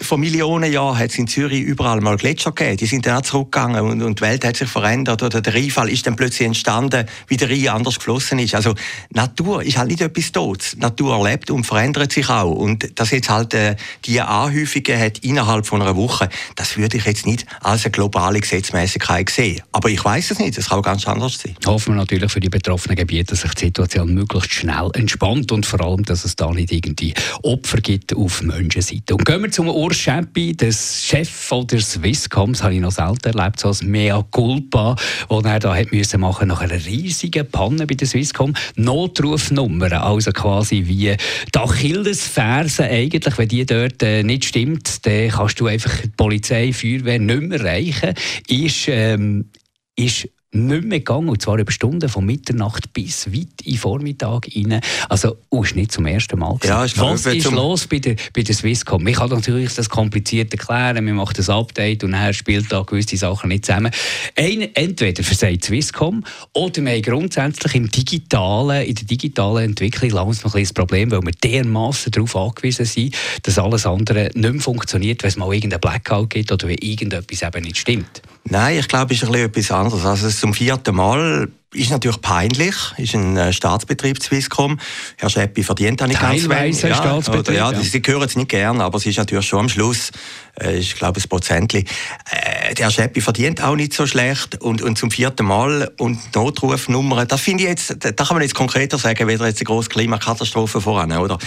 vor 0.00 0.18
Millionen 0.18 0.72
Jahren 0.72 0.98
hat 0.98 1.10
es 1.10 1.18
in 1.18 1.26
Zürich 1.26 1.62
überall 1.62 2.00
mal 2.00 2.16
Gletscher 2.16 2.52
gegeben. 2.52 2.76
Die 2.78 2.86
sind 2.86 3.06
dann 3.06 3.18
auch 3.18 3.22
zurückgegangen 3.22 3.80
und, 3.82 4.02
und, 4.02 4.18
die 4.18 4.22
Welt 4.22 4.44
hat 4.44 4.56
sich 4.56 4.68
verändert. 4.68 5.22
Oder 5.22 5.40
der 5.40 5.54
Rheinfall 5.54 5.88
ist 5.88 6.06
dann 6.06 6.16
plötzlich 6.16 6.46
entstanden, 6.46 7.06
wie 7.26 7.36
der 7.36 7.50
Rhein 7.50 7.68
anders 7.68 7.98
geflossen 7.98 8.38
ist. 8.38 8.54
Also 8.54 8.74
Natur 9.10 9.62
ist 9.62 9.76
halt 9.76 9.88
nicht 9.88 10.00
etwas 10.00 10.32
Todes. 10.32 10.76
Natur 10.76 11.22
lebt 11.28 11.50
und 11.50 11.64
verändert 11.64 12.12
sich 12.12 12.28
auch. 12.28 12.50
Und 12.50 12.98
dass 12.98 13.10
jetzt 13.10 13.28
halt 13.28 13.54
äh, 13.54 13.76
die 14.04 14.20
Anhäufungen 14.20 14.98
hat 14.98 15.18
innerhalb 15.18 15.66
von 15.66 15.82
einer 15.82 15.96
Woche, 15.96 16.28
das 16.56 16.76
würde 16.76 16.96
ich 16.96 17.04
jetzt 17.04 17.26
nicht 17.26 17.46
als 17.60 17.84
eine 17.84 17.92
globale 17.92 18.40
Gesetzmäßigkeit 18.40 19.30
sehen. 19.30 19.62
Aber 19.72 19.88
ich 19.88 20.04
weiß 20.04 20.30
es 20.30 20.38
nicht. 20.38 20.56
Es 20.58 20.68
kann 20.68 20.78
auch 20.78 20.82
ganz 20.82 21.06
anders 21.06 21.38
sein. 21.38 21.54
Hoffen 21.66 21.94
wir 21.94 21.98
natürlich 21.98 22.32
für 22.32 22.40
die 22.40 22.48
betroffenen 22.48 22.96
Gebiete, 22.96 23.26
dass 23.26 23.42
sich 23.42 23.54
die 23.54 23.66
Situation 23.66 24.14
möglichst 24.14 24.52
schnell 24.52 24.90
entspannt 24.94 25.52
und 25.52 25.66
vor 25.66 25.80
allem, 25.80 26.04
dass 26.04 26.24
es 26.24 26.36
da 26.36 26.50
nicht 26.50 26.72
irgendwie 26.72 27.14
Opfer 27.42 27.78
gibt 27.80 28.14
auf 28.14 28.42
Menschenseite. 28.42 29.14
Und 29.14 29.24
gehen 29.38 29.44
wir 29.44 29.52
zum 29.52 29.68
Urs 29.68 29.96
Schäppi, 29.96 30.56
des 30.56 31.04
Chef 31.04 31.28
von 31.28 31.64
der 31.68 31.80
Swisscom, 31.80 32.54
das 32.54 32.64
habe 32.64 32.74
ich 32.74 32.80
noch 32.80 32.90
selten 32.90 33.38
erlebt, 33.38 33.60
so 33.60 33.68
als 33.68 33.84
Mea 33.84 34.20
Culpa, 34.32 34.96
das 35.28 35.44
er 35.44 35.60
da 35.60 35.76
hat 35.76 35.92
müssen 35.92 36.20
machen 36.20 36.48
nach 36.48 36.60
einer 36.60 36.84
riesigen 36.84 37.48
Panne 37.48 37.86
bei 37.86 37.94
der 37.94 38.08
Swisscom. 38.08 38.52
Notrufnummern, 38.74 39.92
also 39.92 40.32
quasi 40.32 40.82
wie 40.86 41.16
die 41.54 41.58
Achillesferse 41.58 42.82
eigentlich, 42.82 43.38
wenn 43.38 43.48
die 43.48 43.64
dort 43.64 44.02
äh, 44.02 44.24
nicht 44.24 44.44
stimmt, 44.44 45.06
dann 45.06 45.28
kannst 45.28 45.60
du 45.60 45.66
einfach 45.66 46.00
die 46.00 46.08
Polizei, 46.08 46.72
Feuerwehr 46.72 47.20
nicht 47.20 47.42
mehr 47.42 47.60
erreichen, 47.60 48.14
ist, 48.48 48.88
ähm, 48.88 49.50
ist 49.94 50.28
nicht 50.52 50.84
mehr 50.84 51.00
gegangen, 51.00 51.28
und 51.28 51.42
zwar 51.42 51.58
über 51.58 51.70
Stunden 51.70 52.08
von 52.08 52.24
Mitternacht 52.24 52.92
bis 52.94 53.26
weit 53.26 53.48
in 53.64 53.72
den 53.72 53.78
Vormittag 53.78 54.48
rein. 54.54 54.80
Also, 55.08 55.36
oh, 55.50 55.62
ist 55.62 55.76
nicht 55.76 55.92
zum 55.92 56.06
ersten 56.06 56.38
Mal. 56.38 56.56
Ja, 56.64 56.84
ist 56.84 56.98
Was 56.98 57.26
ist 57.26 57.50
los 57.50 57.86
bei 57.86 57.98
der, 57.98 58.16
bei 58.34 58.42
der 58.42 58.54
Swisscom? 58.54 59.06
Ich 59.06 59.16
kann 59.16 59.28
natürlich 59.28 59.74
das 59.74 59.90
kompliziert 59.90 60.52
erklären, 60.52 61.04
wir 61.04 61.12
machen 61.12 61.34
das 61.36 61.50
Update 61.50 62.02
und 62.02 62.12
nachher 62.12 62.32
spielt 62.32 62.72
da 62.72 62.82
gewisse 62.82 63.18
Sachen 63.18 63.48
nicht 63.48 63.66
zusammen. 63.66 63.92
Ein, 64.36 64.74
entweder 64.74 65.22
versagt 65.22 65.64
Swisscom 65.64 66.24
oder 66.54 66.82
wir 66.82 66.92
haben 66.92 67.02
grundsätzlich 67.02 67.74
im 67.74 67.90
digitalen, 67.90 68.86
in 68.86 68.94
der 68.94 69.04
digitalen 69.04 69.64
Entwicklung 69.64 70.10
langsam 70.10 70.48
noch 70.48 70.54
ein 70.54 70.62
das 70.62 70.72
Problem, 70.72 71.10
weil 71.10 71.22
wir 71.22 71.32
dermaßen 71.32 72.10
darauf 72.10 72.36
angewiesen 72.36 72.86
sind, 72.86 73.14
dass 73.42 73.58
alles 73.58 73.86
andere 73.86 74.30
nicht 74.34 74.52
mehr 74.52 74.60
funktioniert, 74.60 75.22
wenn 75.22 75.28
es 75.28 75.36
mal 75.36 75.52
irgendeinen 75.52 75.80
Blackout 75.80 76.30
gibt 76.30 76.52
oder 76.52 76.68
wenn 76.68 76.78
irgendetwas 76.78 77.42
eben 77.42 77.64
nicht 77.64 77.76
stimmt. 77.76 78.22
Nein, 78.44 78.78
ich 78.78 78.88
glaube, 78.88 79.14
es 79.14 79.22
ist 79.22 79.28
ein 79.28 79.34
etwas 79.34 79.70
anderes. 79.70 80.04
Also 80.04 80.30
zum 80.30 80.54
vierten 80.54 80.94
Mal 80.94 81.48
ist 81.74 81.90
natürlich 81.90 82.20
peinlich, 82.22 82.74
ist 82.96 83.14
ein 83.14 83.36
äh, 83.36 83.52
Staatsbetrieb 83.52 84.22
Swisscom. 84.22 84.80
Herr 85.18 85.28
Scheppi 85.28 85.62
verdient 85.62 86.02
auch 86.02 86.06
nicht 86.06 86.18
Teilweise 86.18 86.48
ganz 86.48 86.62
wenig. 86.62 86.82
Ja, 86.82 86.94
Staatsbetrieb, 86.94 87.56
ja, 87.56 87.72
ja. 87.72 87.80
Sie 87.82 88.02
hören 88.06 88.22
es 88.22 88.36
nicht 88.36 88.48
gern, 88.48 88.80
aber 88.80 88.96
es 88.96 89.04
ist 89.04 89.18
natürlich 89.18 89.46
schon 89.46 89.60
am 89.60 89.68
Schluss, 89.68 90.10
äh, 90.58 90.78
ich 90.78 90.94
glaube, 90.94 91.20
ein 91.20 91.28
Prozentli. 91.28 91.84
Äh, 92.30 92.74
der 92.74 92.86
Herr 92.86 92.90
Scheppi 92.90 93.20
verdient 93.20 93.62
auch 93.62 93.76
nicht 93.76 93.92
so 93.92 94.06
schlecht 94.06 94.60
und, 94.62 94.80
und 94.80 94.96
zum 94.96 95.10
vierten 95.10 95.44
Mal 95.44 95.92
und 95.98 96.34
Notrufnummer, 96.34 97.26
das 97.26 97.42
finde 97.42 97.64
ich 97.64 97.68
jetzt, 97.68 97.96
da 98.00 98.12
kann 98.12 98.36
man 98.36 98.42
jetzt 98.42 98.54
konkreter 98.54 98.96
sagen, 98.96 99.28
weder 99.28 99.46
jetzt 99.46 99.60
eine 99.60 99.66
grosse 99.66 99.90
Klimakatastrophe 99.90 100.80
voran, 100.80 101.12
oder? 101.12 101.38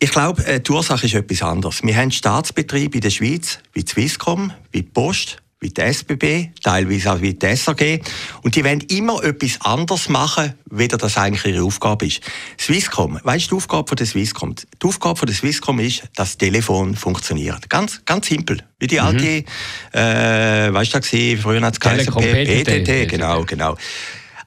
Ich 0.00 0.10
glaube, 0.10 0.44
äh, 0.46 0.60
die 0.60 0.70
Ursache 0.70 1.06
ist 1.06 1.14
etwas 1.14 1.42
anderes. 1.42 1.82
Wir 1.82 1.96
haben 1.96 2.10
Staatsbetriebe 2.10 2.96
in 2.96 3.00
der 3.00 3.10
Schweiz, 3.10 3.58
wie 3.72 3.86
Swisscom, 3.86 4.52
wie 4.70 4.82
die 4.82 4.88
Post, 4.88 5.38
wie 5.60 5.68
die 5.68 5.80
SBB, 5.82 6.48
teilweise 6.62 7.12
auch 7.12 7.20
wie 7.20 7.34
die 7.34 7.54
SAG. 7.54 8.00
Und 8.42 8.56
die 8.56 8.64
wollen 8.64 8.80
immer 8.88 9.22
etwas 9.22 9.60
anderes 9.60 10.08
machen, 10.08 10.54
weder 10.70 10.96
das 10.96 11.18
eigentlich 11.18 11.54
ihre 11.54 11.64
Aufgabe 11.64 12.06
ist. 12.06 12.22
Swisscom, 12.58 13.20
weißt 13.22 13.46
du 13.46 13.56
die 13.56 13.56
Aufgabe 13.56 13.88
von 13.88 13.96
der 13.96 14.06
Swisscom? 14.06 14.54
Die 14.54 14.86
Aufgabe 14.86 15.18
von 15.18 15.26
der 15.26 15.36
Swisscom 15.36 15.78
ist, 15.80 16.02
dass 16.16 16.30
das 16.30 16.38
Telefon 16.38 16.96
funktioniert. 16.96 17.68
Ganz, 17.68 18.02
ganz 18.06 18.28
simpel. 18.28 18.62
Wie 18.78 18.86
die 18.86 18.96
mhm. 18.96 19.00
alte, 19.00 19.44
äh, 19.92 20.72
weißt 20.72 20.94
du, 20.94 21.36
früher 21.36 21.60
hat 21.60 21.74
es 21.74 21.80
geheißen 21.80 22.14
PTT, 22.14 23.08
genau, 23.08 23.44
genau. 23.44 23.76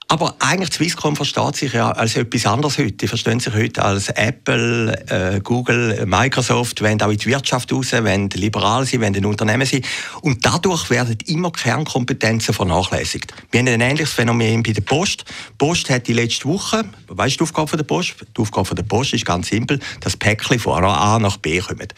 Aber 0.08 0.36
eigentlich 0.40 0.74
Swisscom 0.74 1.16
versteht 1.16 1.56
sich 1.56 1.74
ja 1.74 1.92
als 1.92 2.16
etwas 2.16 2.46
anderes 2.46 2.78
heute. 2.78 2.92
Die 2.92 3.08
verstehen 3.08 3.40
sich 3.40 3.54
heute 3.54 3.84
als 3.84 4.10
Apple, 4.10 4.94
äh, 5.10 5.40
Google, 5.42 6.06
Microsoft, 6.06 6.82
wenn 6.82 7.02
auch 7.02 7.10
in 7.10 7.18
die 7.18 7.26
Wirtschaft 7.28 7.72
raus, 7.72 7.92
wenn 7.92 8.30
liberal 8.30 8.86
sind, 8.86 9.02
wenn 9.02 9.16
ein 9.16 9.26
Unternehmen 9.26 9.66
sind. 9.66 9.86
Und 10.22 10.46
dadurch 10.46 10.90
werden 10.90 11.18
immer 11.26 11.52
Kernkompetenzen 11.52 12.54
vernachlässigt. 12.54 13.34
Wir 13.52 13.62
haben 13.62 13.68
ein 13.70 13.82
ähnliches 13.82 14.14
Phänomen 14.14 14.62
bei 14.62 14.74
der 14.74 14.82
Post. 14.82 15.26
Die 15.28 15.54
Post 15.58 15.90
hat 15.90 16.08
die 16.08 16.14
letzte 16.14 16.46
Woche, 16.46 16.84
weißt 17.08 17.40
du 17.40 17.46
die 17.46 17.50
Aufgabe 17.50 17.78
der 17.78 17.84
Post? 17.84 18.16
Die 18.36 18.42
Aufgabe 18.42 18.76
der 18.76 18.84
Post 18.84 19.14
ist 19.14 19.26
ganz 19.26 19.48
simpel, 19.48 19.80
das 20.02 20.18
Päckchen 20.18 20.60
von 20.60 20.84
A 20.84 21.18
nach 21.20 21.38
B 21.38 21.60
kommt. 21.60 21.94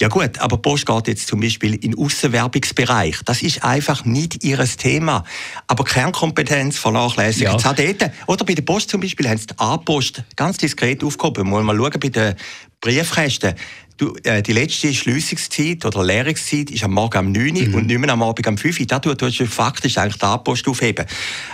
Ja 0.00 0.08
gut, 0.08 0.38
aber 0.38 0.56
die 0.56 0.62
Post 0.62 0.86
geht 0.86 1.08
jetzt 1.08 1.28
zum 1.28 1.40
Beispiel 1.40 1.74
in 1.74 1.92
den 1.92 1.98
Aussenwerbungsbereich. 1.98 3.20
Das 3.24 3.42
ist 3.42 3.62
einfach 3.62 4.04
nicht 4.04 4.42
ihr 4.44 4.58
Thema. 4.76 5.24
Aber 5.66 5.84
Kernkompetenz 5.84 6.78
vernachlässigt. 6.78 7.42
Ja. 7.42 7.49
Jetzt 7.52 8.00
dort, 8.00 8.12
oder 8.26 8.44
bei 8.44 8.54
der 8.54 8.62
Post 8.62 8.90
zum 8.90 9.00
Beispiel, 9.00 9.28
haben 9.28 9.38
sie 9.38 9.46
die 9.46 9.58
A-Post 9.58 10.22
ganz 10.36 10.56
diskret 10.58 11.02
aufgehoben. 11.02 11.48
Muss 11.48 11.62
mal 11.62 11.76
schauen 11.76 12.00
bei 12.00 12.08
den 12.08 12.34
Briefkästen 12.80 13.54
du, 14.00 14.16
äh, 14.24 14.42
die 14.42 14.52
letzte 14.52 14.92
Schliessungszeit 14.94 15.84
oder 15.84 16.04
Lehrungszeit 16.04 16.70
ist 16.70 16.82
am 16.84 16.92
Morgen 16.92 17.26
um 17.26 17.32
9 17.32 17.56
Uhr 17.56 17.68
mhm. 17.68 17.74
und 17.74 17.86
nicht 17.86 17.98
mehr 17.98 18.10
am 18.10 18.22
Abend 18.22 18.46
um 18.46 18.56
5 18.56 18.80
Uhr. 18.80 18.86
Da 18.86 18.98
tust 18.98 19.40
du 19.40 19.46
faktisch 19.46 19.98
eigentlich 19.98 20.16
die 20.16 20.38
Post 20.44 20.66
aufheben. 20.68 21.04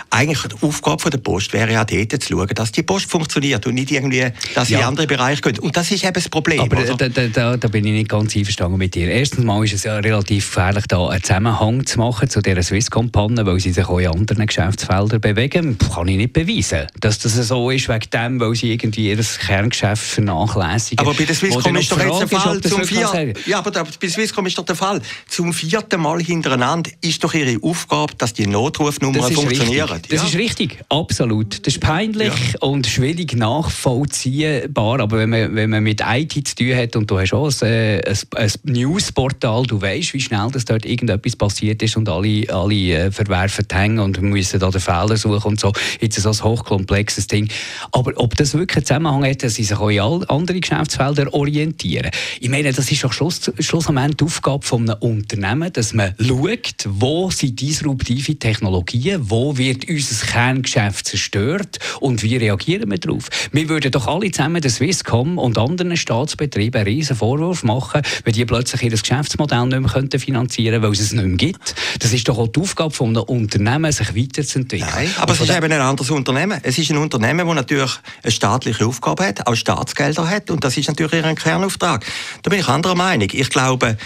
Eigentlich 0.09 0.39
die 0.43 0.65
Aufgabe 0.65 1.09
der 1.09 1.17
Post 1.17 1.51
wäre 1.53 1.71
ja 1.71 1.83
dort 1.83 2.23
zu 2.23 2.29
schauen, 2.29 2.47
dass 2.47 2.71
die 2.71 2.83
Post 2.83 3.09
funktioniert 3.09 3.65
und 3.67 3.75
nicht 3.75 3.91
irgendwie, 3.91 4.25
dass 4.55 4.69
ja. 4.69 4.79
in 4.79 4.85
andere 4.85 5.07
Bereiche 5.07 5.41
gehen. 5.41 5.59
Und 5.59 5.75
das 5.75 5.91
ist 5.91 6.03
eben 6.03 6.13
das 6.13 6.29
Problem. 6.29 6.61
Aber 6.61 6.75
da, 6.77 7.09
da, 7.09 7.27
da, 7.27 7.57
da, 7.57 7.67
bin 7.67 7.85
ich 7.85 7.91
nicht 7.91 8.09
ganz 8.09 8.35
einverstanden 8.35 8.77
mit 8.77 8.95
dir. 8.95 9.09
Erstens 9.09 9.43
mal 9.43 9.63
ist 9.63 9.73
es 9.73 9.83
ja 9.83 9.97
relativ 9.97 10.47
gefährlich, 10.47 10.85
da 10.87 11.07
einen 11.07 11.21
Zusammenhang 11.21 11.85
zu 11.85 11.99
machen 11.99 12.29
zu 12.29 12.41
dieser 12.41 12.63
Swisscom-Panne, 12.63 13.45
weil 13.45 13.59
sie 13.59 13.71
sich 13.71 13.87
auch 13.87 13.99
in 13.99 14.07
anderen 14.07 14.47
Geschäftsfeldern 14.47 15.19
bewegen. 15.19 15.77
Kann 15.77 16.07
ich 16.07 16.17
nicht 16.17 16.33
beweisen, 16.33 16.87
dass 16.99 17.19
das 17.19 17.33
so 17.33 17.69
ist, 17.69 17.89
wegen 17.89 18.09
dem, 18.11 18.39
weil 18.39 18.55
sie 18.55 18.71
irgendwie 18.71 19.09
ihr 19.09 19.17
Kerngeschäft 19.17 20.03
vernachlässigen. 20.03 21.05
Aber 21.05 21.13
bei 21.13 21.25
der 21.25 21.35
Swisscom 21.35 21.75
ist 21.75 21.91
doch 21.91 21.99
jetzt 21.99 22.19
der 22.19 22.27
Fall 22.39 22.61
zum 22.61 22.83
vierten 22.83 23.33
Ja, 23.45 23.59
aber 23.59 23.71
bei 23.71 24.09
Swisscom 24.09 24.45
ist 24.45 24.57
doch 24.57 24.65
der 24.65 24.75
Fall. 24.75 25.01
Zum 25.27 25.53
vierten 25.53 26.01
Mal 26.01 26.21
hintereinander 26.21 26.91
ist 27.01 27.23
doch 27.23 27.33
ihre 27.33 27.61
Aufgabe, 27.61 28.13
dass 28.17 28.33
die 28.33 28.47
Notrufnummern 28.47 29.31
funktionieren. 29.31 29.89
Richtig. 29.89 30.11
Das 30.11 30.21
ja. 30.21 30.27
ist 30.27 30.35
richtig, 30.35 30.79
absolut. 30.89 31.65
Das 31.65 31.75
ist 31.75 31.81
peinlich 31.81 32.33
ja. 32.53 32.59
und 32.61 32.87
schwierig 32.87 33.35
nachvollziehbar. 33.35 34.99
Aber 34.99 35.17
wenn 35.17 35.29
man, 35.29 35.55
wenn 35.55 35.69
man 35.69 35.83
mit 35.83 36.01
IT 36.05 36.47
zu 36.47 36.55
tun 36.55 36.75
hat 36.75 36.95
und 36.95 37.09
du 37.09 37.19
hast 37.19 37.33
auch 37.33 37.51
ein, 37.61 37.67
äh, 37.67 38.01
ein, 38.05 38.17
ein 38.35 38.51
Newsportal, 38.63 39.63
du 39.63 39.81
weißt, 39.81 40.13
wie 40.13 40.21
schnell 40.21 40.49
dass 40.51 40.65
dort 40.65 40.85
irgendetwas 40.85 41.35
passiert 41.35 41.81
ist 41.83 41.97
und 41.97 42.09
alle, 42.09 42.45
alle 42.49 42.75
äh, 42.75 43.11
verwerfen 43.11 43.65
die 43.69 43.75
Hänge 43.75 44.03
und 44.03 44.21
müssen 44.21 44.59
da 44.59 44.69
den 44.69 44.81
Fehler 44.81 45.17
suchen 45.17 45.51
und 45.51 45.59
so. 45.59 45.73
Jetzt 45.99 46.17
ist 46.17 46.25
das 46.25 46.41
ein 46.41 46.49
hochkomplexes 46.49 47.27
Ding. 47.27 47.49
Aber 47.91 48.11
ob 48.15 48.35
das 48.35 48.53
wirklich 48.53 48.77
einen 48.77 48.85
Zusammenhang 48.85 49.25
hat, 49.25 49.43
dass 49.43 49.55
sie 49.55 49.63
sich 49.63 49.77
auch 49.77 49.89
in 49.89 49.99
alle 49.99 50.29
anderen 50.29 50.61
Geschäftsfelder 50.61 51.33
orientieren. 51.33 52.11
Ich 52.39 52.49
meine, 52.49 52.71
das 52.71 52.91
ist 52.91 53.03
doch 53.03 53.13
Schluss, 53.13 53.51
schlussendlich 53.59 54.17
die 54.17 54.23
Aufgabe 54.23 54.65
von 54.65 54.89
einem 54.89 54.99
Unternehmen, 55.01 55.71
dass 55.73 55.93
man 55.93 56.13
schaut, 56.19 56.85
wo 56.85 57.29
sind 57.31 57.59
disruptive 57.59 58.37
Technologien, 58.37 59.29
wo 59.29 59.57
wird 59.57 59.89
unser 59.89 60.25
Kerngeschäft 60.25 61.07
zerstört 61.07 61.79
und 61.99 62.23
wie 62.23 62.37
reagieren 62.37 62.91
wir 62.91 62.97
darauf. 62.97 63.29
Wir 63.51 63.69
würden 63.69 63.91
doch 63.91 64.07
alle 64.07 64.31
zusammen 64.31 64.61
der 64.61 64.71
Swisscom 64.71 65.37
und 65.37 65.57
anderen 65.57 65.97
Staatsbetrieben 65.97 66.81
einen 66.81 66.87
riesen 66.87 67.15
Vorwurf 67.15 67.63
machen, 67.63 68.01
wenn 68.23 68.33
die 68.33 68.45
plötzlich 68.45 68.83
ihr 68.83 68.91
Geschäftsmodell 68.91 69.65
nicht 69.65 69.79
mehr 69.79 69.91
könnten 69.91 70.19
finanzieren 70.19 70.81
weil 70.81 70.91
es 70.91 70.99
es 70.99 71.13
nicht 71.13 71.25
mehr 71.25 71.37
gibt. 71.37 71.75
Das 71.99 72.13
ist 72.13 72.27
doch 72.27 72.37
auch 72.37 72.47
die 72.47 72.59
Aufgabe 72.59 72.93
von 72.93 73.09
einem 73.09 73.23
Unternehmen, 73.23 73.91
sich 73.91 74.15
weiterzuentwickeln. 74.15 74.89
Nein, 74.93 75.09
aber 75.17 75.33
es 75.33 75.41
ist 75.41 75.49
eben 75.49 75.71
ein 75.71 75.81
anderes 75.81 76.09
Unternehmen. 76.11 76.59
Es 76.63 76.77
ist 76.77 76.91
ein 76.91 76.97
Unternehmen, 76.97 77.45
das 77.45 77.55
natürlich 77.55 77.91
eine 78.23 78.31
staatliche 78.31 78.85
Aufgabe 78.85 79.25
hat, 79.25 79.47
auch 79.47 79.55
Staatsgelder 79.55 80.29
hat 80.29 80.51
und 80.51 80.63
das 80.63 80.77
ist 80.77 80.87
natürlich 80.87 81.13
ihr 81.13 81.35
Kernauftrag. 81.35 82.05
Da 82.43 82.49
bin 82.49 82.59
ich 82.59 82.67
anderer 82.67 82.95
Meinung. 82.95 83.29
Ich 83.31 83.49
glaube, 83.49 83.97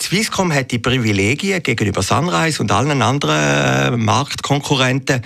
Swisscom 0.00 0.52
hat 0.52 0.70
die 0.70 0.78
Privilegien 0.78 1.62
gegenüber 1.62 2.02
Sunrise 2.02 2.62
und 2.62 2.70
allen 2.70 3.02
anderen 3.02 4.04
Marktkonkurrenten, 4.04 5.22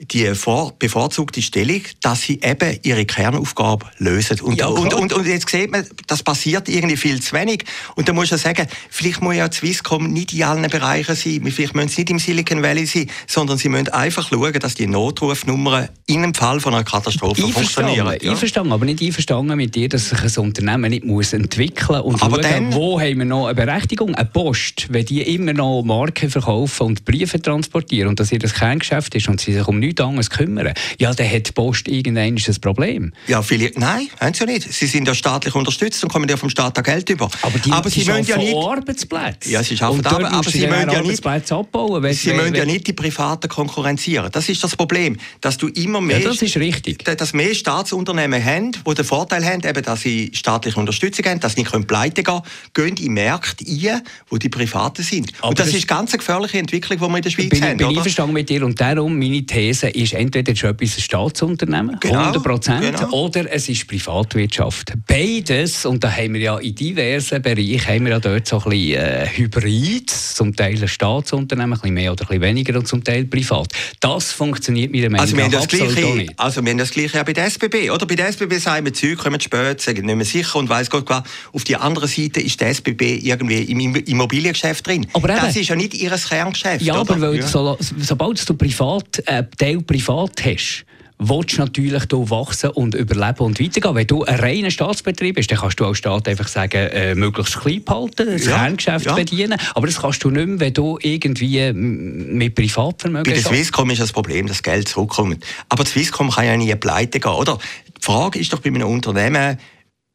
die 0.00 0.32
vor, 0.34 0.74
bevorzugte 0.78 1.42
Stellung, 1.42 1.82
dass 2.00 2.22
sie 2.22 2.40
eben 2.40 2.78
ihre 2.84 3.04
Kernaufgabe 3.04 3.86
lösen. 3.98 4.40
Und, 4.40 4.58
ja, 4.58 4.66
und, 4.66 4.94
und, 4.94 5.12
und, 5.12 5.26
jetzt 5.26 5.48
sieht 5.50 5.72
man, 5.72 5.84
das 6.06 6.22
passiert 6.22 6.68
irgendwie 6.68 6.96
viel 6.96 7.20
zu 7.20 7.34
wenig. 7.34 7.64
Und 7.96 8.08
da 8.08 8.12
muss 8.12 8.30
ich 8.30 8.40
sagen, 8.40 8.68
vielleicht 8.90 9.20
muss 9.22 9.34
ja 9.34 9.50
Swisscom 9.50 10.12
nicht 10.12 10.32
in 10.32 10.44
allen 10.44 10.70
Bereichen 10.70 11.16
sein, 11.16 11.42
vielleicht 11.50 11.74
müssen 11.74 11.88
sie 11.88 12.02
nicht 12.02 12.10
im 12.10 12.18
Silicon 12.20 12.62
Valley 12.62 12.86
sein, 12.86 13.10
sondern 13.26 13.58
sie 13.58 13.68
müssen 13.68 13.88
einfach 13.88 14.28
schauen, 14.28 14.52
dass 14.52 14.76
die 14.76 14.86
Notrufnummern 14.86 15.88
in 16.06 16.22
einem 16.22 16.34
Fall 16.34 16.60
von 16.60 16.74
einer 16.74 16.84
Katastrophe 16.84 17.42
funktionieren. 17.48 18.16
Ja. 18.20 18.30
Einverstanden, 18.30 18.72
aber 18.72 18.84
nicht 18.84 19.02
einverstanden 19.02 19.56
mit 19.56 19.74
dir, 19.74 19.88
dass 19.88 20.10
sich 20.10 20.22
ein 20.22 20.44
Unternehmen 20.44 20.90
nicht 20.90 21.04
muss 21.04 21.32
entwickeln 21.32 22.02
muss 22.02 22.14
und 22.14 22.22
aber 22.22 22.42
schauen, 22.42 22.70
dann, 22.70 22.72
wo 22.72 23.00
haben 23.00 23.18
wir 23.18 23.24
noch 23.24 23.46
eine 23.46 23.54
Berechtigung, 23.56 24.14
eine 24.14 24.26
Post, 24.26 24.86
wenn 24.90 25.04
die 25.04 25.22
immer 25.22 25.52
noch 25.54 25.82
Marken 25.82 26.30
verkaufen 26.30 26.86
und 26.86 27.04
Briefe 27.04 27.42
transportieren 27.42 28.08
und 28.08 28.20
dass 28.20 28.30
ihr 28.30 28.38
das 28.38 28.54
Kerngeschäft 28.54 29.16
ist 29.16 29.28
und 29.28 29.40
sie 29.40 29.52
sich 29.52 29.66
um 29.66 29.80
nichts 29.80 29.87
anderes 30.00 30.30
kümmern, 30.30 30.72
ja, 30.98 31.12
dann 31.12 31.30
hat 31.30 31.48
die 31.48 31.52
Post 31.52 31.88
irgendein 31.88 32.36
ein 32.36 32.60
Problem. 32.60 33.12
Ja, 33.26 33.42
viele, 33.42 33.70
nein, 33.76 34.08
haben 34.20 34.34
sie 34.34 34.40
ja 34.40 34.46
nicht. 34.46 34.72
Sie 34.72 34.86
sind 34.86 35.06
ja 35.06 35.14
staatlich 35.14 35.54
unterstützt 35.54 36.02
und 36.04 36.12
kommen 36.12 36.28
ja 36.28 36.36
vom 36.36 36.50
Staat 36.50 36.82
Geld 36.84 37.10
über. 37.10 37.30
Aber, 37.42 37.58
die, 37.58 37.70
aber 37.72 37.90
sie 37.90 38.04
müssen 38.04 38.24
ja 38.24 38.36
nicht 38.36 38.54
Arbeitsplätze. 38.54 39.50
Ja, 39.50 39.62
sie 39.62 39.76
schaffen 39.76 40.04
aber, 40.04 40.30
aber 40.30 40.50
sie 40.50 40.66
müssen 40.66 40.90
ja 40.90 41.02
nicht 41.02 41.52
abbauen. 41.52 42.12
Sie 42.12 42.32
müssen 42.32 42.54
ja 42.54 42.64
nicht 42.64 42.86
die 42.86 42.92
Privaten 42.92 43.48
konkurrenzieren. 43.48 44.30
Das 44.32 44.48
ist 44.48 44.62
das 44.62 44.76
Problem, 44.76 45.16
dass 45.40 45.56
du 45.56 45.68
immer 45.68 46.00
mehr, 46.00 46.20
ja, 46.20 46.28
das 46.28 46.42
ist 46.42 46.56
richtig. 46.56 47.04
dass 47.04 47.32
mehr 47.32 47.54
Staatsunternehmen 47.54 48.44
haben, 48.44 48.72
die 48.72 48.94
den 48.94 49.04
Vorteil 49.04 49.44
haben, 49.44 49.62
eben, 49.64 49.82
dass 49.82 50.02
sie 50.02 50.30
staatliche 50.34 50.78
Unterstützung 50.78 51.24
haben, 51.26 51.40
dass 51.40 51.54
sie 51.54 51.62
nicht 51.62 51.86
pleite 51.86 52.22
gehen 52.22 52.40
können, 52.72 52.94
gehen 52.94 53.06
in 53.06 53.12
Märkte 53.14 53.64
ein, 53.66 54.02
wo 54.28 54.36
die 54.36 54.48
Privaten 54.48 55.02
sind. 55.02 55.32
Aber 55.38 55.48
und 55.50 55.58
das, 55.58 55.66
das 55.66 55.76
ist 55.76 55.90
eine 55.90 55.98
ganz 55.98 56.12
gefährliche 56.12 56.58
Entwicklung, 56.58 56.98
die 56.98 57.04
wir 57.04 57.16
in 57.16 57.22
der 57.22 57.30
Schweiz 57.30 57.48
bin, 57.48 57.62
haben. 57.62 57.76
Bin 57.76 57.90
ich 57.90 58.00
verstanden 58.00 58.32
mit 58.32 58.48
dir 58.48 58.64
und 58.64 58.80
darum 58.80 59.18
meine 59.18 59.44
These 59.44 59.77
These 59.78 59.88
ist, 59.90 60.12
entweder 60.12 60.52
ist 60.52 60.64
etwas 60.64 60.96
ein 60.96 61.00
Staatsunternehmen, 61.00 61.98
genau, 62.00 62.20
100 62.20 62.42
Prozent, 62.42 62.96
genau. 62.96 63.10
oder 63.10 63.50
es 63.52 63.68
ist 63.68 63.86
Privatwirtschaft. 63.86 64.92
Beides, 65.06 65.86
und 65.86 66.02
da 66.02 66.10
haben 66.10 66.34
wir 66.34 66.40
ja 66.40 66.58
in 66.58 66.74
diversen 66.74 67.40
Bereichen, 67.42 67.86
haben 67.86 68.04
wir 68.04 68.12
ja 68.12 68.20
dort 68.20 68.46
so 68.46 68.58
ein 68.58 68.70
bisschen 68.70 69.00
äh, 69.00 69.28
Hybrid, 69.28 70.10
zum 70.10 70.54
Teil 70.54 70.80
ein 70.80 70.88
Staatsunternehmen, 70.88 71.72
ein 71.72 71.80
bisschen 71.80 71.94
mehr 71.94 72.12
oder 72.12 72.24
ein 72.24 72.28
bisschen 72.28 72.42
weniger 72.42 72.78
und 72.78 72.88
zum 72.88 73.04
Teil 73.04 73.24
privat. 73.24 73.68
Das 74.00 74.32
funktioniert 74.32 74.90
mit 74.90 75.02
der 75.02 75.10
Meinung 75.10 75.22
also 75.22 75.36
wir 75.36 75.44
haben 75.44 75.52
das 75.52 75.68
Gleiche. 75.68 76.26
Also 76.36 76.64
wir 76.64 76.70
haben 76.70 76.78
das 76.78 76.90
Gleiche 76.90 77.20
auch 77.20 77.24
bei 77.24 77.32
der 77.32 77.46
SBB. 77.46 77.90
Oder 77.90 78.06
bei 78.06 78.14
der 78.14 78.28
SBB 78.28 78.58
sagen 78.58 78.84
wir, 78.84 78.92
Zeug 78.92 79.18
kommen 79.18 79.40
spät, 79.40 79.80
sagen 79.80 80.06
nicht 80.06 80.16
mehr 80.16 80.24
sicher 80.24 80.58
und 80.58 80.68
weiss 80.68 80.90
Gott 80.90 81.04
was. 81.08 81.22
Auf 81.52 81.64
der 81.64 81.82
anderen 81.82 82.08
Seite 82.08 82.40
ist 82.40 82.60
der 82.60 82.68
SBB 82.68 83.18
irgendwie 83.22 83.62
im 83.62 83.96
Immobiliengeschäft 83.96 84.86
drin. 84.86 85.06
Aber 85.12 85.28
das 85.28 85.54
eben, 85.54 85.62
ist 85.62 85.68
ja 85.68 85.76
nicht 85.76 85.94
ihr 85.94 86.10
Kerngeschäft. 86.10 86.82
Ja, 86.82 87.00
oder? 87.00 87.12
aber 87.12 87.20
weil 87.20 87.36
ja. 87.36 87.46
so, 87.46 87.76
sobald 87.80 88.48
du 88.48 88.54
privat 88.54 89.22
äh, 89.26 89.44
Teil 89.68 89.82
privat 89.82 90.44
hast, 90.44 90.84
willst 91.18 91.58
du 91.58 91.60
natürlich 91.60 92.02
hier 92.10 92.30
wachsen 92.30 92.70
und 92.70 92.94
überleben 92.94 93.40
und 93.40 93.60
weitergehen. 93.60 93.94
Wenn 93.94 94.06
du 94.06 94.24
ein 94.24 94.38
reiner 94.38 94.70
Staatsbetrieb 94.70 95.34
bist, 95.34 95.50
dann 95.50 95.58
kannst 95.58 95.78
du 95.78 95.84
als 95.84 95.98
Staat 95.98 96.26
einfach 96.28 96.48
sagen, 96.48 96.88
äh, 96.90 97.14
möglichst 97.14 97.60
klein 97.60 97.84
behalten, 97.84 98.28
das 98.32 98.46
ja, 98.46 98.56
Kerngeschäft 98.56 99.06
ja. 99.06 99.14
bedienen. 99.14 99.58
Aber 99.74 99.86
das 99.86 100.00
kannst 100.00 100.24
du 100.24 100.30
nicht 100.30 100.46
mehr, 100.46 100.60
wenn 100.60 100.72
du 100.72 100.98
irgendwie 101.02 101.72
mit 101.72 102.54
Privatvermögen... 102.54 103.30
Bei 103.30 103.38
der 103.38 103.46
Swisscom 103.46 103.90
ist 103.90 104.00
das 104.00 104.12
Problem, 104.12 104.46
dass 104.46 104.58
das 104.58 104.62
Geld 104.62 104.88
zurückkommt. 104.88 105.44
Aber 105.68 105.84
die 105.84 105.90
Swisscom 105.90 106.30
kann 106.30 106.46
ja 106.46 106.56
nie 106.56 106.74
pleite 106.76 107.20
gehen, 107.20 107.32
oder? 107.32 107.58
Die 107.88 108.04
Frage 108.04 108.38
ist 108.38 108.52
doch 108.52 108.60
bei 108.60 108.70
einem 108.70 108.86
Unternehmen, 108.86 109.58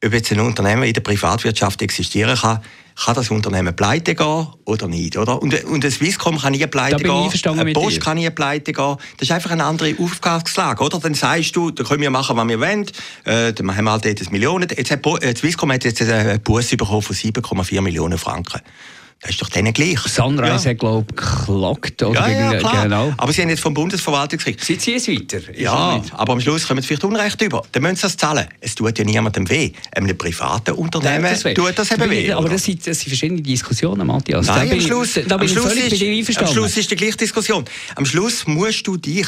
ob 0.04 0.14
jetzt 0.14 0.32
ein 0.32 0.40
Unternehmen 0.40 0.84
in 0.84 0.94
der 0.94 1.02
Privatwirtschaft 1.02 1.82
existieren 1.82 2.36
kann, 2.36 2.60
kann 2.96 3.16
das 3.16 3.32
Unternehmen 3.32 3.76
pleite 3.76 4.14
gehen 4.14 4.48
oder 4.66 4.88
nicht, 4.88 5.18
oder? 5.18 5.42
Und, 5.42 5.64
und 5.64 5.84
ein 5.84 5.92
Swisscom 5.92 6.38
kann 6.38 6.52
nie 6.54 6.66
pleite 6.68 6.98
gehen, 6.98 7.32
eine 7.60 7.74
Post 7.74 8.02
kann 8.02 8.18
nie 8.18 8.30
pleite 8.30 8.72
gehen. 8.72 8.98
Das 9.18 9.28
ist 9.28 9.32
einfach 9.32 9.52
eine 9.52 9.64
andere 9.64 9.96
Aufgangslage, 9.98 10.84
oder? 10.84 11.00
Dann 11.00 11.14
sagst 11.16 11.56
du, 11.56 11.72
da 11.72 11.84
können 11.84 12.02
wir 12.02 12.12
machen, 12.12 12.38
was 12.38 12.48
wir 12.48 12.60
wollen, 12.60 12.86
äh, 13.24 13.54
dann 13.54 13.76
haben 13.76 13.86
wir 13.86 13.92
halt 13.92 14.06
jetzt 14.06 14.32
Millionen. 14.32 14.70
Jetzt 14.70 14.92
hat, 14.92 15.06
äh, 15.24 15.36
Swisscom 15.36 15.72
hat 15.72 15.84
jetzt 15.86 16.02
einen 16.02 16.40
Bus 16.42 16.70
bekommen 16.70 17.02
von 17.02 17.16
7,4 17.16 17.82
Millionen 17.82 18.18
Franken. 18.18 18.62
Das 19.24 19.32
ist 19.32 19.42
doch 19.42 19.48
denen 19.48 19.72
gleich. 19.72 20.00
Sunrise 20.00 20.66
ja. 20.66 20.72
hat, 20.72 20.80
glaube 20.80 21.06
ich, 21.10 21.16
geklagt. 21.16 22.04
Oder 22.04 22.30
ja, 22.30 22.52
ja, 22.52 22.60
klar. 22.60 22.84
Genau. 22.84 23.14
Aber 23.16 23.32
sie 23.32 23.42
haben 23.42 23.50
jetzt 23.50 23.62
vom 23.62 23.74
Bundesverwaltungsgericht... 23.74 24.64
Sie 24.64 24.78
ziehen 24.78 24.98
es 24.98 25.08
weiter. 25.08 25.40
Ja, 25.56 26.02
aber 26.12 26.34
am 26.34 26.42
Schluss 26.42 26.68
kommen 26.68 26.82
sie 26.82 26.88
vielleicht 26.88 27.06
Unrecht 27.06 27.42
über. 27.42 27.64
Dann 27.72 27.84
müssen 27.84 27.96
sie 27.96 28.02
das 28.02 28.18
zahlen. 28.18 28.46
Es 28.60 28.76
tut 28.76 29.00
ja 29.00 29.06
niemandem 29.06 29.50
weh. 29.50 29.72
Einem 29.96 30.18
privaten 30.18 30.72
Unternehmen 30.72 31.24
das 31.24 31.42
tut 31.42 31.80
das 31.80 31.92
eben 31.92 32.10
weh. 32.10 32.34
Aber 32.34 32.50
das 32.50 32.66
sind, 32.66 32.86
das 32.86 33.00
sind 33.00 33.08
verschiedene 33.08 33.42
Diskussionen, 33.42 34.06
Matthias. 34.06 34.48
Nein, 34.48 34.74
am 34.74 34.82
Schluss, 34.82 35.16
ich, 35.16 35.32
am 35.32 35.48
Schluss 35.48 35.74
ist, 35.74 36.38
Am 36.40 36.48
Schluss 36.48 36.76
ist 36.76 36.92
die 36.92 36.96
gleiche 36.98 37.18
Diskussion. 37.18 37.64
Am 37.96 38.06
Schluss 38.06 38.46
musst 38.46 38.86
du 38.86 38.98
dich, 38.98 39.28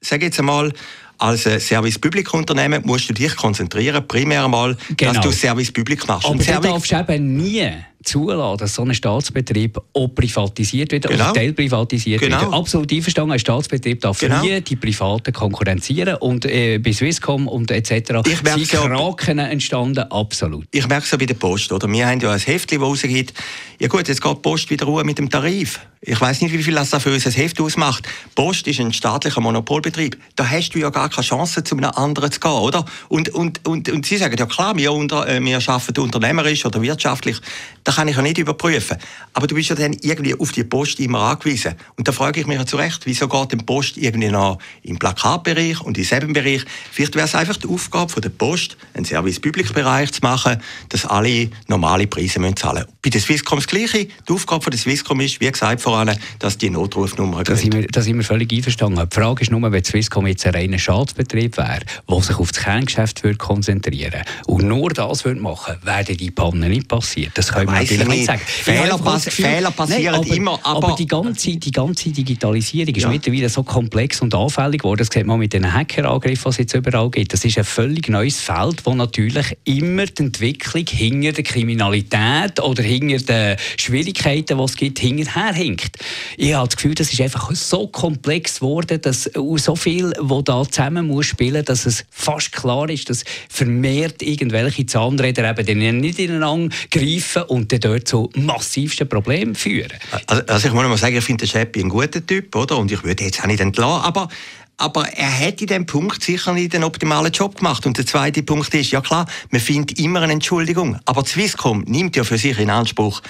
sag 0.00 0.22
jetzt 0.22 0.38
einmal, 0.38 0.72
als 1.18 1.42
Service 1.42 1.98
Public 1.98 2.32
Unternehmen 2.32 2.82
musst 2.86 3.10
du 3.10 3.12
dich 3.12 3.34
konzentrieren, 3.36 4.06
primär 4.06 4.44
einmal, 4.44 4.76
genau. 4.96 5.12
dass 5.12 5.22
du 5.22 5.32
Service 5.32 5.70
Public 5.70 6.06
machst. 6.06 6.26
Aber 6.26 6.38
du 6.38 6.60
darfst 6.60 6.92
eben 6.92 7.36
nie 7.36 7.68
zulassen, 8.04 8.58
dass 8.58 8.74
so 8.74 8.82
ein 8.82 8.94
Staatsbetrieb 8.94 9.78
auch 9.92 10.08
privatisiert 10.08 10.92
wird 10.92 11.08
genau. 11.08 11.24
oder 11.24 11.32
teilprivatisiert 11.32 12.20
genau. 12.20 12.40
wird. 12.40 12.54
Absolut 12.54 12.92
einverstanden, 12.92 13.32
ein 13.32 13.38
Staatsbetrieb 13.38 14.00
darf 14.00 14.20
genau. 14.20 14.42
nie 14.42 14.60
die 14.60 14.76
Privaten 14.76 15.32
konkurrenzieren 15.32 16.16
und 16.16 16.44
äh, 16.44 16.78
bei 16.78 16.92
Swisscom 16.92 17.48
und 17.48 17.70
etc. 17.70 18.22
Ich 18.26 18.38
sind 18.38 18.70
Kraken 18.70 19.38
entstanden, 19.38 20.10
absolut. 20.10 20.66
Ich 20.70 20.86
merke 20.86 21.04
es 21.04 21.10
ja 21.10 21.18
bei 21.18 21.26
der 21.26 21.34
Post, 21.34 21.72
oder? 21.72 21.90
Wir 21.90 22.06
haben 22.06 22.20
ja 22.20 22.30
ein 22.30 22.38
Heftchen, 22.38 22.80
das 22.80 22.88
rausgeht, 22.88 23.32
ja 23.80 23.88
gut, 23.88 24.08
jetzt 24.08 24.22
geht 24.22 24.36
die 24.36 24.40
Post 24.40 24.70
wieder 24.70 24.86
ruhig 24.86 25.04
mit 25.04 25.18
dem 25.18 25.30
Tarif. 25.30 25.80
Ich 26.00 26.20
weiß 26.20 26.42
nicht, 26.42 26.52
wie 26.52 26.62
viel 26.62 26.74
das 26.74 26.90
für 27.02 27.12
uns 27.12 27.26
ein 27.26 27.32
Heft 27.32 27.60
ausmacht. 27.60 28.08
Post 28.34 28.68
ist 28.68 28.78
ein 28.78 28.92
staatlicher 28.92 29.40
Monopolbetrieb. 29.40 30.16
Da 30.36 30.48
hast 30.48 30.70
du 30.70 30.78
ja 30.78 30.90
gar 30.90 31.08
keine 31.08 31.26
Chance, 31.26 31.64
zu 31.64 31.76
einem 31.76 31.90
anderen 31.90 32.30
zu 32.30 32.38
gehen, 32.38 32.50
oder? 32.50 32.84
Und, 33.08 33.30
und, 33.30 33.66
und, 33.66 33.88
und 33.88 34.06
sie 34.06 34.16
sagen, 34.16 34.36
ja 34.38 34.46
klar, 34.46 34.76
wir, 34.76 34.92
unter, 34.92 35.28
äh, 35.28 35.42
wir 35.42 35.56
arbeiten 35.68 36.00
unternehmerisch 36.00 36.64
oder 36.64 36.80
wirtschaftlich 36.82 37.40
Das 37.88 37.96
kann 37.96 38.06
ich 38.06 38.16
ja 38.16 38.20
nicht 38.20 38.36
überprüfen. 38.36 38.98
Aber 39.32 39.46
du 39.46 39.54
bist 39.54 39.70
ja 39.70 39.74
dann 39.74 39.94
irgendwie 40.02 40.38
auf 40.38 40.52
die 40.52 40.62
Post 40.62 41.00
immer 41.00 41.20
angewiesen. 41.20 41.72
Und 41.96 42.06
da 42.06 42.12
frage 42.12 42.38
ich 42.38 42.46
mich 42.46 42.58
ja 42.58 42.66
zu 42.66 42.76
Recht, 42.76 43.06
wieso 43.06 43.28
geht 43.28 43.52
die 43.52 43.56
Post 43.64 43.96
irgendwie 43.96 44.28
noch 44.28 44.58
im 44.82 44.98
Plakatbereich 44.98 45.80
und 45.80 45.96
im 45.96 46.04
selben 46.04 46.34
Bereich? 46.34 46.66
Vielleicht 46.92 47.14
wäre 47.14 47.24
es 47.24 47.34
einfach 47.34 47.56
die 47.56 47.66
Aufgabe 47.66 48.20
der 48.20 48.28
Post, 48.28 48.76
einen 48.92 49.06
Service-Public-Bereich 49.06 50.12
zu 50.12 50.20
machen, 50.20 50.60
dass 50.90 51.06
alle 51.06 51.48
normale 51.66 52.06
Preise 52.06 52.40
müssen 52.40 52.58
zahlen 52.58 52.80
müssen. 52.80 52.92
Bei 53.00 53.08
der 53.08 53.22
Swisscom 53.22 53.58
das 53.58 53.66
Gleiche. 53.66 54.08
Die 54.28 54.32
Aufgabe 54.34 54.68
der 54.68 54.78
Swisscom 54.78 55.20
ist, 55.20 55.40
wie 55.40 55.50
gesagt, 55.50 55.80
vor 55.80 55.96
allem, 55.96 56.14
dass 56.40 56.58
die 56.58 56.68
Notrufnummer 56.68 57.42
da 57.42 57.56
sind, 57.56 57.72
wir, 57.72 57.86
da 57.86 58.02
sind 58.02 58.18
wir 58.18 58.24
völlig 58.24 58.52
einverstanden. 58.52 59.08
Die 59.10 59.14
Frage 59.14 59.40
ist 59.40 59.50
nur, 59.50 59.72
wenn 59.72 59.82
Swisscom 59.82 60.26
jetzt 60.26 60.44
ein 60.44 60.54
reiner 60.54 60.78
Staatsbetrieb 60.78 61.56
wäre, 61.56 61.80
der 62.06 62.20
sich 62.20 62.36
auf 62.36 62.52
das 62.52 62.62
Kerngeschäft 62.62 63.24
würde 63.24 63.38
konzentrieren 63.38 64.24
und 64.46 64.68
nur 64.68 64.90
das 64.90 65.24
würde 65.24 65.40
machen, 65.40 65.76
wäre 65.84 66.04
die 66.04 66.30
Panne 66.30 66.68
nicht 66.68 66.86
passiert. 66.86 67.32
Das 67.38 67.50
können 67.50 67.77
wir 67.80 67.98
natürlich 67.98 68.08
nicht 68.08 68.26
sagen. 68.26 68.40
Fehler, 68.46 68.98
pass 68.98 69.24
Gefühl, 69.24 69.44
Fehler 69.44 69.70
passieren 69.70 70.04
nein, 70.04 70.14
aber, 70.14 70.36
immer. 70.36 70.60
Aber, 70.62 70.88
aber, 70.88 70.96
die, 70.96 71.06
ganze, 71.06 71.56
die 71.56 71.70
ganze 71.70 72.10
Digitalisierung 72.10 72.94
ist 72.94 73.02
ja. 73.02 73.08
mittlerweile 73.08 73.48
so 73.48 73.62
komplex 73.62 74.20
und 74.20 74.34
anfällig 74.34 74.82
geworden. 74.82 74.98
Das 74.98 75.08
sieht 75.12 75.26
man 75.26 75.38
mit 75.38 75.52
den 75.52 75.72
Hackerangriffen, 75.72 76.44
die 76.44 76.48
es 76.48 76.56
jetzt 76.58 76.74
überall 76.74 77.10
gibt. 77.10 77.32
Das 77.32 77.44
ist 77.44 77.58
ein 77.58 77.64
völlig 77.64 78.08
neues 78.08 78.40
Feld, 78.40 78.84
wo 78.84 78.94
natürlich 78.94 79.56
immer 79.64 80.06
die 80.06 80.22
Entwicklung 80.22 80.84
hinter 80.86 81.32
der 81.32 81.44
Kriminalität 81.44 82.60
oder 82.60 82.82
hinter 82.82 83.18
den 83.18 83.56
Schwierigkeiten, 83.76 84.58
die 84.58 84.64
es 84.64 84.76
gibt, 84.76 84.98
hinterher 84.98 85.52
hinkt. 85.52 85.96
Ich 86.36 86.54
habe 86.54 86.68
das 86.68 86.76
Gefühl, 86.76 86.94
das 86.94 87.12
ist 87.12 87.20
einfach 87.20 87.50
so 87.54 87.86
komplex 87.88 88.60
geworden, 88.60 89.00
dass 89.00 89.30
so 89.56 89.76
viel, 89.76 90.12
wo 90.20 90.42
da 90.42 90.64
zusammen 90.68 91.06
muss 91.06 91.26
spielen, 91.26 91.64
dass 91.64 91.86
es 91.86 92.04
fast 92.10 92.52
klar 92.52 92.88
ist, 92.88 93.10
dass 93.10 93.24
vermehrt 93.48 94.22
irgendwelche 94.22 94.86
Zahnräder 94.86 95.58
eben 95.58 96.00
nicht 96.00 96.18
ineinander 96.18 96.74
greifen 96.90 97.42
und 97.44 97.67
dann 97.68 97.80
dort 97.80 98.08
zu 98.08 98.30
massivsten 98.34 99.08
Problemen 99.08 99.54
führen. 99.54 99.92
Also, 100.26 100.42
also 100.46 100.68
ich 100.68 100.74
muss 100.74 100.84
mal 100.84 100.96
sagen, 100.96 101.16
ich 101.16 101.24
finde 101.24 101.44
den 101.44 101.50
Scheppi 101.50 101.80
ein 101.80 101.88
guter 101.88 102.24
Typ, 102.24 102.54
oder? 102.54 102.76
Und 102.78 102.90
ich 102.90 103.02
würde 103.04 103.24
jetzt 103.24 103.40
auch 103.40 103.46
nicht 103.46 103.60
entlassen, 103.60 104.04
aber 104.04 104.28
aber 104.80 105.08
er 105.08 105.40
hat 105.40 105.60
in 105.60 105.66
diesem 105.66 105.86
Punkt 105.86 106.22
sicher 106.22 106.52
nicht 106.52 106.72
den 106.72 106.84
optimalen 106.84 107.32
Job 107.32 107.56
gemacht. 107.56 107.84
Und 107.84 107.98
der 107.98 108.06
zweite 108.06 108.44
Punkt 108.44 108.72
ist, 108.74 108.92
ja 108.92 109.00
klar, 109.00 109.26
man 109.50 109.60
findet 109.60 109.98
immer 109.98 110.22
eine 110.22 110.34
Entschuldigung. 110.34 111.00
Aber 111.04 111.24
Swisscom 111.24 111.82
nimmt 111.88 112.14
ja 112.14 112.22
für 112.22 112.38
sich 112.38 112.58
in 112.60 112.70
Anspruch, 112.70 113.20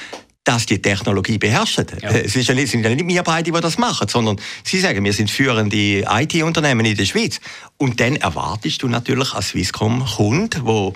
dass 0.44 0.66
die 0.66 0.80
Technologie 0.80 1.36
beherrschen. 1.36 1.86
Ja. 2.00 2.10
Es 2.10 2.36
ist 2.36 2.48
ja 2.48 2.54
nicht, 2.54 2.70
sind 2.70 2.82
ja 2.82 2.88
nicht 2.88 3.06
wir 3.06 3.22
beide, 3.22 3.50
die 3.50 3.60
das 3.60 3.76
machen, 3.76 4.08
sondern 4.08 4.40
sie 4.64 4.78
sagen, 4.78 5.04
wir 5.04 5.12
sind 5.12 5.30
führende 5.30 6.04
IT-Unternehmen 6.08 6.86
in 6.86 6.96
der 6.96 7.04
Schweiz. 7.04 7.40
Und 7.76 8.00
dann 8.00 8.16
erwartest 8.16 8.82
du 8.82 8.88
natürlich 8.88 9.34
als 9.34 9.48
Swisscom-Kunde, 9.48 10.60
wo 10.64 10.94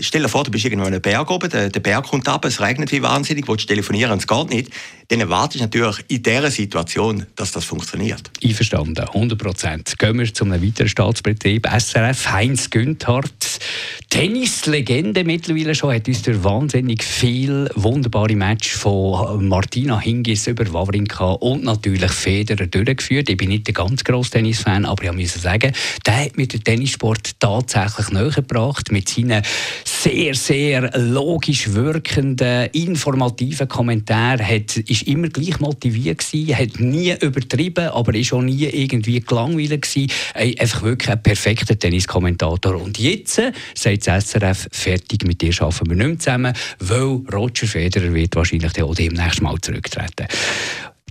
stell 0.00 0.22
dir 0.22 0.28
vor, 0.28 0.44
du 0.44 0.50
bist 0.50 0.64
irgendwo 0.64 0.86
in 0.86 0.94
einem 0.94 1.02
Berg 1.02 1.30
oben, 1.30 1.50
der, 1.50 1.70
der 1.70 1.80
Berg 1.80 2.06
kommt 2.06 2.28
ab, 2.28 2.44
es 2.44 2.60
regnet 2.60 2.92
wie 2.92 3.02
wahnsinnig, 3.02 3.48
willst 3.48 3.68
telefonieren 3.68 4.12
und 4.12 4.18
es 4.18 4.26
geht 4.26 4.50
nicht, 4.50 4.70
dann 5.08 5.20
erwartest 5.20 5.60
du 5.60 5.64
natürlich 5.64 6.04
in 6.08 6.22
dieser 6.22 6.50
Situation, 6.50 7.26
dass 7.36 7.52
das 7.52 7.64
funktioniert. 7.64 8.30
Einverstanden, 8.42 8.98
100 8.98 9.38
Prozent. 9.38 9.98
Gehen 9.98 10.18
wir 10.18 10.32
zu 10.32 10.44
einem 10.44 10.62
weiteren 10.62 10.88
Staatsbetrieb, 10.88 11.66
SRF, 11.66 12.32
Heinz 12.32 12.70
Günthardt. 12.70 13.60
Tennislegende 14.08 15.24
mittlerweile 15.24 15.74
schon, 15.74 15.92
hat 15.92 16.06
uns 16.08 16.22
durch 16.22 16.42
wahnsinnig 16.44 17.02
viel 17.02 17.68
wunderbare 17.74 18.36
Match 18.36 18.72
von 18.72 19.48
Martina 19.48 19.98
Hingis 19.98 20.46
über 20.46 20.72
Wawrinka 20.72 21.32
und 21.32 21.64
natürlich 21.64 22.12
Federer 22.12 22.66
durchgeführt. 22.66 23.28
Ich 23.28 23.36
bin 23.36 23.48
nicht 23.48 23.66
der 23.66 23.74
ganz 23.74 24.04
grosse 24.04 24.30
Tennisfan, 24.30 24.84
aber 24.84 25.04
ich 25.04 25.12
muss 25.12 25.34
sagen, 25.34 25.72
der 26.06 26.24
hat 26.24 26.36
mir 26.36 26.46
den 26.46 26.62
Tennissport 26.62 27.40
tatsächlich 27.40 28.10
näher 28.10 28.30
gebracht 28.30 28.92
mit 28.92 29.08
seinen 29.08 29.42
sehr, 29.84 30.34
sehr 30.34 30.90
logisch 30.98 31.72
wirkenden, 31.72 32.68
informativen 32.72 33.68
Kommentaren. 33.68 34.46
Hat, 34.46 34.76
ist 34.76 35.02
immer 35.02 35.28
gleich 35.28 35.60
motiviert 35.60 36.18
gewesen, 36.18 36.56
hat 36.56 36.80
nie 36.80 37.14
übertrieben, 37.20 37.88
aber 37.88 38.14
ist 38.14 38.32
auch 38.32 38.42
nie 38.42 38.64
irgendwie 38.64 39.20
gelangweilt 39.20 39.82
gewesen. 39.82 40.10
Einfach 40.34 40.82
wirklich 40.82 41.10
ein 41.10 41.22
perfekter 41.22 41.78
Tenniskommentator. 41.78 42.80
Und 42.80 42.98
jetzt 42.98 43.40
sagt 43.74 44.06
das 44.06 44.30
SRF, 44.30 44.68
fertig 44.72 45.24
mit 45.26 45.40
dir 45.40 45.52
arbeiten 45.60 45.90
wir 45.90 45.96
nicht 45.96 46.06
mehr 46.06 46.18
zusammen, 46.18 46.52
weil 46.80 47.20
Roger 47.32 47.66
Federer 47.66 48.12
wird 48.12 48.34
wahrscheinlich 48.36 48.82
auch 48.82 48.94
demnächst 48.94 49.42
mal 49.42 49.60
zurücktreten. 49.60 50.26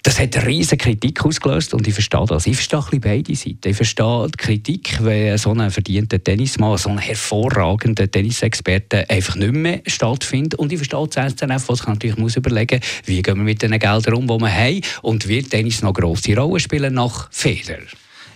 Das 0.05 0.19
hat 0.19 0.35
eine 0.35 0.47
riesige 0.47 0.83
Kritik 0.83 1.23
ausgelöst 1.23 1.73
und 1.73 1.87
ich 1.87 1.93
verstehe 1.93 2.25
das. 2.27 2.45
Ich 2.45 2.57
verstehe 2.57 2.99
beide 2.99 3.33
Seiten. 3.35 3.69
Ich 3.69 3.77
verstehe 3.77 4.27
die 4.27 4.37
Kritik, 4.37 4.97
wenn 5.01 5.37
so 5.37 5.51
ein 5.51 5.71
verdienter 5.71 6.21
Tennismann, 6.21 6.77
so 6.77 6.89
ein 6.89 6.97
hervorragender 6.97 8.11
Tennisexperte 8.11 9.09
einfach 9.09 9.37
nicht 9.37 9.53
mehr 9.53 9.81
stattfindet. 9.87 10.55
Und 10.55 10.73
ich 10.73 10.79
verstehe 10.79 11.07
das 11.07 11.31
SNF, 11.31 11.69
was 11.69 11.87
natürlich 11.87 12.17
muss 12.17 12.35
überlegen 12.35 12.81
wie 13.05 13.21
gehen 13.21 13.37
wir 13.37 13.43
mit 13.43 13.61
den 13.61 13.79
Geldern 13.79 14.15
um, 14.15 14.27
die 14.27 14.41
wir 14.41 14.53
haben 14.53 14.81
und 15.03 15.25
wird 15.29 15.51
Tennis 15.51 15.81
noch 15.81 15.93
grosse 15.93 16.35
Rolle 16.35 16.59
spielen 16.59 16.95
nach 16.95 17.31
Federer? 17.31 17.79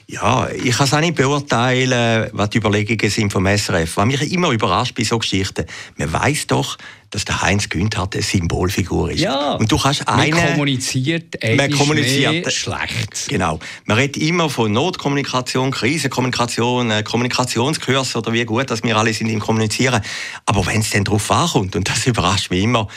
Ja, 0.10 0.48
ich 0.50 0.78
kann 0.78 0.88
es 0.88 0.94
auch 0.94 1.02
nicht 1.02 1.16
beurteilen, 1.16 2.30
was 2.32 2.50
die 2.52 2.60
Überlegungen 2.60 3.12
sind 3.12 3.32
vom 3.32 3.46
SRF. 3.46 3.98
Was 3.98 4.06
mich 4.06 4.32
immer 4.32 4.52
überrascht 4.52 4.96
bei 4.96 5.04
so 5.04 5.20
Geschichten, 5.20 5.66
man 5.98 6.14
weiß 6.14 6.48
doch, 6.48 6.78
dass 7.10 7.26
der 7.26 7.42
Heinz 7.42 7.68
Günther 7.68 8.08
eine 8.12 8.22
Symbolfigur 8.22 9.12
ist. 9.12 9.20
Ja, 9.20 9.56
und 9.56 9.70
du 9.70 9.78
kannst 9.78 10.08
eine, 10.08 10.34
man 10.34 10.48
kommuniziert, 10.52 11.36
man 11.56 11.72
kommuniziert 11.72 12.52
schlecht. 12.54 13.28
Genau. 13.28 13.60
Man 13.86 13.98
redet 13.98 14.18
immer 14.18 14.50
von 14.50 14.72
Notkommunikation, 14.72 15.72
Krisenkommunikation, 15.72 16.92
äh, 16.92 17.04
Kommunikationskurs 17.04 18.16
oder 18.16 18.32
wie 18.32 18.46
gut, 18.46 18.70
dass 18.72 18.84
wir 18.84 18.96
alle 18.96 19.14
sind 19.14 19.30
im 19.30 19.40
Kommunizieren. 19.40 20.02
Aber 20.46 20.66
wenn 20.66 20.82
es 20.82 20.90
dann 20.90 21.04
darauf 21.04 21.30
ankommt, 21.32 21.76
und 21.76 21.90
das 21.90 22.08
überrascht 22.08 22.50
mich 22.50 22.64
immer, 22.64 22.88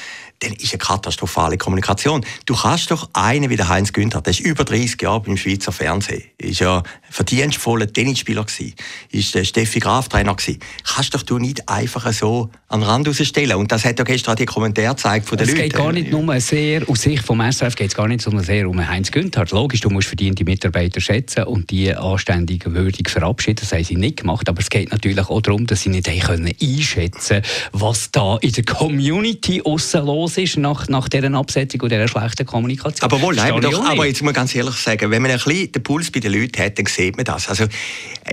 dann 0.40 0.52
ist 0.54 0.72
eine 0.72 0.78
katastrophale 0.78 1.58
Kommunikation. 1.58 2.24
Du 2.46 2.54
kannst 2.54 2.90
doch 2.90 3.10
einen 3.12 3.50
wie 3.50 3.56
der 3.56 3.68
Heinz 3.68 3.92
Günther, 3.92 4.22
der 4.22 4.32
ist 4.32 4.40
über 4.40 4.64
30 4.64 5.00
Jahre 5.00 5.20
beim 5.20 5.36
Schweizer 5.36 5.70
Fernsehen, 5.70 6.24
ist 6.38 6.60
ja 6.60 6.82
verdienstvoller 7.10 7.92
Tennisspieler 7.92 8.44
gewesen, 8.44 8.74
ist 9.10 9.34
der 9.34 9.44
Steffi 9.44 9.80
Graf 9.80 10.08
Trainer 10.08 10.34
gewesen. 10.34 10.60
Kannst 10.84 11.14
doch 11.14 11.22
du 11.22 11.38
nicht 11.38 11.68
einfach 11.68 12.10
so 12.12 12.50
an 12.68 12.80
den 12.80 12.88
Rand 12.88 13.08
rausstellen. 13.08 13.56
Und 13.56 13.72
das 13.72 13.84
hat 13.84 13.98
ja 13.98 14.04
gestern 14.04 14.36
die 14.36 14.46
Kommentare 14.46 14.94
gezeigt 14.94 15.28
von 15.28 15.36
den 15.36 15.48
es 15.48 15.54
Leuten. 15.54 15.66
Es 15.66 15.72
geht 15.72 15.76
gar 15.76 15.92
nicht 15.92 16.10
nur 16.10 16.40
sehr, 16.40 16.88
aus 16.88 17.02
Sicht 17.02 17.24
vom 17.24 17.40
SRF 17.40 17.74
geht 17.74 17.88
es 17.88 17.94
gar 17.94 18.08
nicht 18.08 18.22
so 18.22 18.36
sehr 18.38 18.68
um 18.68 18.86
Heinz 18.86 19.10
Günther. 19.10 19.44
Logisch, 19.50 19.80
du 19.80 19.90
musst 19.90 20.08
verdiente 20.08 20.44
Mitarbeiter 20.44 21.00
schätzen 21.00 21.44
und 21.44 21.70
die 21.70 21.94
anständig 21.94 22.64
würdig 22.66 23.10
verabschieden. 23.10 23.58
Das 23.60 23.72
haben 23.72 23.84
sie 23.84 23.96
nicht 23.96 24.18
gemacht. 24.18 24.48
Aber 24.48 24.60
es 24.60 24.70
geht 24.70 24.90
natürlich 24.92 25.28
auch 25.28 25.42
darum, 25.42 25.66
dass 25.66 25.82
sie 25.82 25.90
nicht 25.90 26.08
einschätzen 26.08 27.42
können, 27.42 27.44
was 27.72 28.10
da 28.10 28.38
in 28.38 28.52
der 28.52 28.64
Community 28.64 29.62
aussen 29.62 30.06
los 30.06 30.29
los 30.30 30.38
ist 30.38 30.56
nach, 30.56 30.88
nach 30.88 31.08
dieser 31.08 31.32
Absetzung 31.34 31.80
und 31.82 31.92
dieser 31.92 32.08
schlechten 32.08 32.46
Kommunikation. 32.46 33.10
Aber 33.10 33.20
wohl, 33.20 33.34
nein, 33.34 33.60
doch, 33.60 33.84
aber 33.84 34.06
jetzt 34.06 34.22
muss 34.22 34.26
man 34.26 34.34
ganz 34.34 34.54
ehrlich 34.54 34.76
sagen, 34.76 35.10
wenn 35.10 35.22
man 35.22 35.30
ein 35.30 35.38
bisschen 35.38 35.72
den 35.72 35.82
Puls 35.82 36.10
bei 36.10 36.20
den 36.20 36.32
Leuten 36.32 36.62
hat, 36.62 36.78
dann 36.78 36.86
sieht 36.86 37.16
man 37.16 37.24
das. 37.24 37.48
Also, 37.48 37.64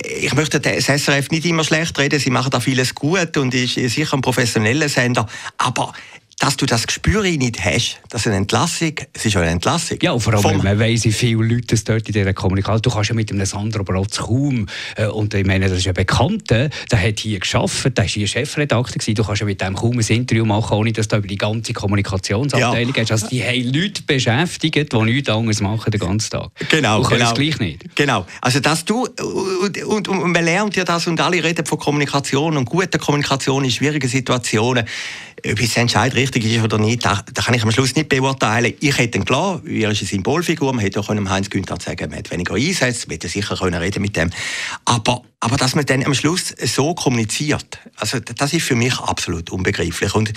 ich 0.04 0.34
möchte 0.34 0.60
das 0.60 0.86
SRF 0.86 1.32
nicht 1.32 1.46
immer 1.46 1.64
schlecht 1.64 1.98
reden, 2.00 2.20
sie 2.20 2.30
machen 2.30 2.50
da 2.52 2.60
vieles 2.60 2.94
gut 2.96 3.38
und 3.38 3.54
ist 3.54 3.76
sicher 3.76 4.16
ein 4.16 4.22
professioneller 4.22 4.90
Sender, 4.90 5.28
aber 5.58 5.94
dass 6.48 6.56
du 6.56 6.66
das 6.66 6.88
Gespür 6.88 7.24
nicht 7.24 7.60
hast, 7.66 8.00
dass 8.10 8.26
eine 8.26 8.38
Entlassung, 8.38 8.94
es 9.12 9.26
ist 9.26 9.36
eine 9.36 9.50
Entlassung. 9.50 9.98
Ja, 10.02 10.14
und 10.14 10.22
vor 10.22 10.32
allem, 10.32 10.42
Vom 10.42 10.64
man 10.64 10.80
weiss, 10.80 11.04
wie 11.04 11.12
viele 11.12 11.44
Leute 11.44 11.76
es 11.76 11.84
dort 11.84 12.08
in 12.08 12.14
dieser 12.14 12.34
Kommunikation, 12.34 12.84
du 12.84 12.90
kannst 12.90 13.10
ja 13.10 13.16
mit 13.16 13.30
einem 13.30 13.46
Sandro 13.46 13.84
Brotz 13.84 14.20
kaum, 14.20 14.66
äh, 14.96 15.08
und 15.08 15.34
ich 15.34 15.46
meine, 15.46 15.68
das 15.68 15.80
ist 15.80 15.90
ein 15.90 15.94
Bekannter, 15.94 16.70
der 16.90 17.04
hat 17.04 17.20
hier 17.20 17.38
geschafft, 17.40 17.98
der 17.98 18.06
war 18.06 18.06
hier 18.06 18.28
Chefredakteur 18.28 18.98
gewesen, 18.98 19.16
du 19.16 19.26
kannst 19.26 19.42
ja 19.42 19.46
mit 19.46 19.60
dem 19.60 19.76
kaum 19.76 20.00
ein 20.00 20.06
Interview 20.08 20.46
machen, 20.46 20.78
ohne 20.78 20.94
dass 20.94 21.10
du 21.10 21.18
über 21.18 21.28
die 21.28 21.38
ganze 21.38 21.74
Kommunikationsabteilung 21.74 22.96
ja. 22.96 23.02
hast. 23.02 23.12
Also 23.12 23.28
die 23.28 23.44
haben 23.44 23.74
Leute 23.74 24.04
beschäftigt, 24.04 24.94
die 24.94 25.02
nichts 25.02 25.30
anderes 25.30 25.60
machen 25.60 25.92
den 25.92 26.00
ganzen 26.00 26.30
Tag. 26.30 26.52
Genau, 26.70 27.00
und 27.00 27.10
genau. 27.10 27.28
es 27.28 27.34
gleich 27.34 27.60
nicht. 27.60 27.94
Genau, 27.94 28.26
also 28.40 28.62
dass 28.62 28.86
du, 28.86 29.06
und, 29.06 29.84
und, 29.84 30.08
und 30.08 30.32
man 30.32 30.46
lernt 30.46 30.78
ja 30.78 30.86
das, 30.86 31.08
und 31.08 31.20
alle 31.20 31.44
reden 31.44 31.66
von 31.66 31.78
Kommunikation 31.78 32.56
und 32.56 32.64
guter 32.64 33.00
Kommunikation 33.00 33.66
in 33.66 33.72
schwierigen 33.72 34.08
Situationen, 34.08 34.86
ob 35.46 35.60
es 35.60 35.78
Entscheid 35.78 36.16
richtig 36.16 36.37
ist 36.44 36.64
oder 36.64 36.78
nicht, 36.78 37.06
da, 37.06 37.24
da, 37.34 37.42
kann 37.42 37.54
ich 37.54 37.64
am 37.64 37.72
Schluss 37.72 37.96
nicht 37.96 38.10
beurteilen. 38.10 38.74
Ich 38.80 38.98
hätte 38.98 39.20
klar, 39.20 39.62
er 39.66 39.92
ist 39.92 40.00
eine 40.00 40.08
Symbolfigur, 40.08 40.74
man 40.74 40.84
hätte 40.84 41.00
auch 41.00 41.10
Heinz 41.10 41.50
Günther 41.50 41.78
sagen 41.80 42.10
man 42.10 42.20
hat 42.20 42.32
weniger 42.32 42.56
Einsätze, 42.56 43.08
man 43.08 43.14
hätte 43.14 43.28
sicher 43.28 43.56
können 43.56 43.76
reden 43.76 44.02
mit 44.02 44.16
dem. 44.16 44.30
Aber, 44.86 45.24
aber 45.40 45.58
dass 45.58 45.76
man 45.76 45.86
dann 45.86 46.06
am 46.06 46.14
Schluss 46.14 46.54
so 46.66 46.94
kommuniziert, 46.94 47.80
also 47.96 48.20
das 48.20 48.54
ist 48.54 48.64
für 48.64 48.76
mich 48.76 48.98
absolut 49.00 49.50
unbegreiflich. 49.50 50.14
Und 50.16 50.34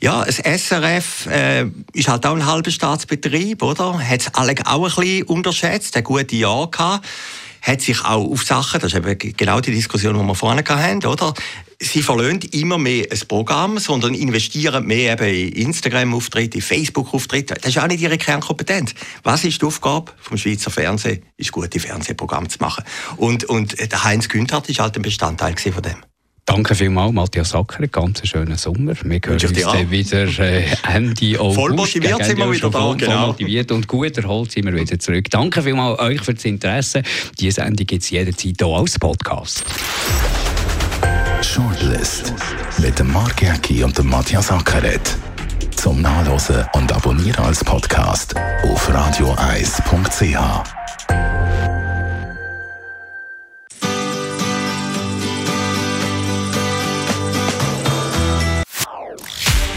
ja, 0.00 0.24
das 0.24 0.36
SRF 0.36 1.26
äh, 1.26 1.66
ist 1.92 2.08
halt 2.08 2.26
auch 2.26 2.34
ein 2.34 2.46
halber 2.46 2.70
Staatsbetrieb, 2.70 3.62
oder? 3.62 3.98
Hat 3.98 4.20
es 4.20 4.34
alle 4.34 4.54
auch 4.64 4.84
ein 4.84 4.94
bisschen 4.94 5.22
unterschätzt, 5.24 5.96
ein 5.96 6.04
gutes 6.04 6.38
Jahr 6.38 6.70
gehabt 6.70 7.06
hat 7.68 7.82
sich 7.82 8.02
auch 8.04 8.30
auf 8.30 8.42
Sachen, 8.44 8.80
das 8.80 8.92
ist 8.92 8.98
eben 8.98 9.36
genau 9.36 9.60
die 9.60 9.72
Diskussion, 9.72 10.18
die 10.18 10.24
wir 10.24 10.34
vorhin 10.34 10.66
hatten, 10.66 11.06
oder? 11.06 11.34
Sie 11.80 12.02
verlöhnen 12.02 12.40
immer 12.52 12.78
mehr 12.78 13.06
ein 13.08 13.20
Programm, 13.28 13.78
sondern 13.78 14.14
investieren 14.14 14.84
mehr 14.84 15.12
eben 15.12 15.28
in 15.28 15.66
Instagram-Auftritte, 15.66 16.56
in 16.56 16.62
Facebook-Auftritte. 16.62 17.54
Das 17.54 17.66
ist 17.66 17.78
auch 17.78 17.86
nicht 17.86 18.00
ihre 18.00 18.18
Kernkompetenz. 18.18 18.94
Was 19.22 19.44
ist 19.44 19.62
die 19.62 19.66
Aufgabe 19.66 20.12
vom 20.20 20.38
Schweizer 20.38 20.70
Fernsehen? 20.70 21.22
Ist 21.36 21.52
gute 21.52 21.78
Fernsehprogramme 21.78 22.48
zu 22.48 22.58
machen. 22.60 22.82
Und, 23.16 23.44
und 23.44 23.78
der 23.78 24.02
Heinz 24.02 24.28
Günther 24.28 24.62
ist 24.66 24.80
halt 24.80 24.96
ein 24.96 25.02
Bestandteil 25.02 25.54
von 25.56 25.82
dem. 25.82 26.07
Danke 26.48 26.74
vielmals, 26.74 27.12
Matthias 27.12 27.50
Sacker. 27.50 27.86
Ganz 27.88 28.26
schönen 28.26 28.56
Sommer. 28.56 28.94
Wir 29.04 29.20
hören 29.22 29.38
uns 29.38 29.52
dann 29.52 29.90
wieder 29.90 30.26
äh, 30.38 30.64
Ende 30.90 31.38
August. 31.38 31.56
Voll 31.56 31.74
motiviert 31.74 32.24
sind 32.24 32.38
wir 32.38 32.50
wieder 32.50 32.70
da, 32.70 32.80
voll, 32.80 32.96
genau. 32.96 33.18
Voll 33.18 33.26
motiviert 33.26 33.70
und 33.70 33.86
gut 33.86 34.16
erholt 34.16 34.50
sind 34.50 34.64
wir 34.64 34.74
wieder 34.74 34.98
zurück. 34.98 35.28
Danke 35.28 35.62
vielmals 35.62 36.00
euch 36.00 36.22
für 36.22 36.32
das 36.32 36.46
Interesse. 36.46 37.02
Diese 37.38 37.60
Sendung 37.60 37.86
gibt 37.86 38.02
es 38.02 38.08
jederzeit 38.08 38.62
auch 38.62 38.80
als 38.80 38.98
Podcast. 38.98 39.62
Shortlist 41.42 42.32
mit 42.78 42.98
dem 42.98 43.12
Mark 43.12 43.42
Jäcki 43.42 43.84
und 43.84 43.98
dem 43.98 44.08
Matthias 44.08 44.50
Ackeret. 44.50 45.18
Zum 45.76 46.00
Nachlesen 46.00 46.64
und 46.72 46.90
Abonnieren 46.90 47.44
als 47.44 47.62
Podcast 47.62 48.34
auf 48.62 48.90
radioeis.ch. 48.90 50.87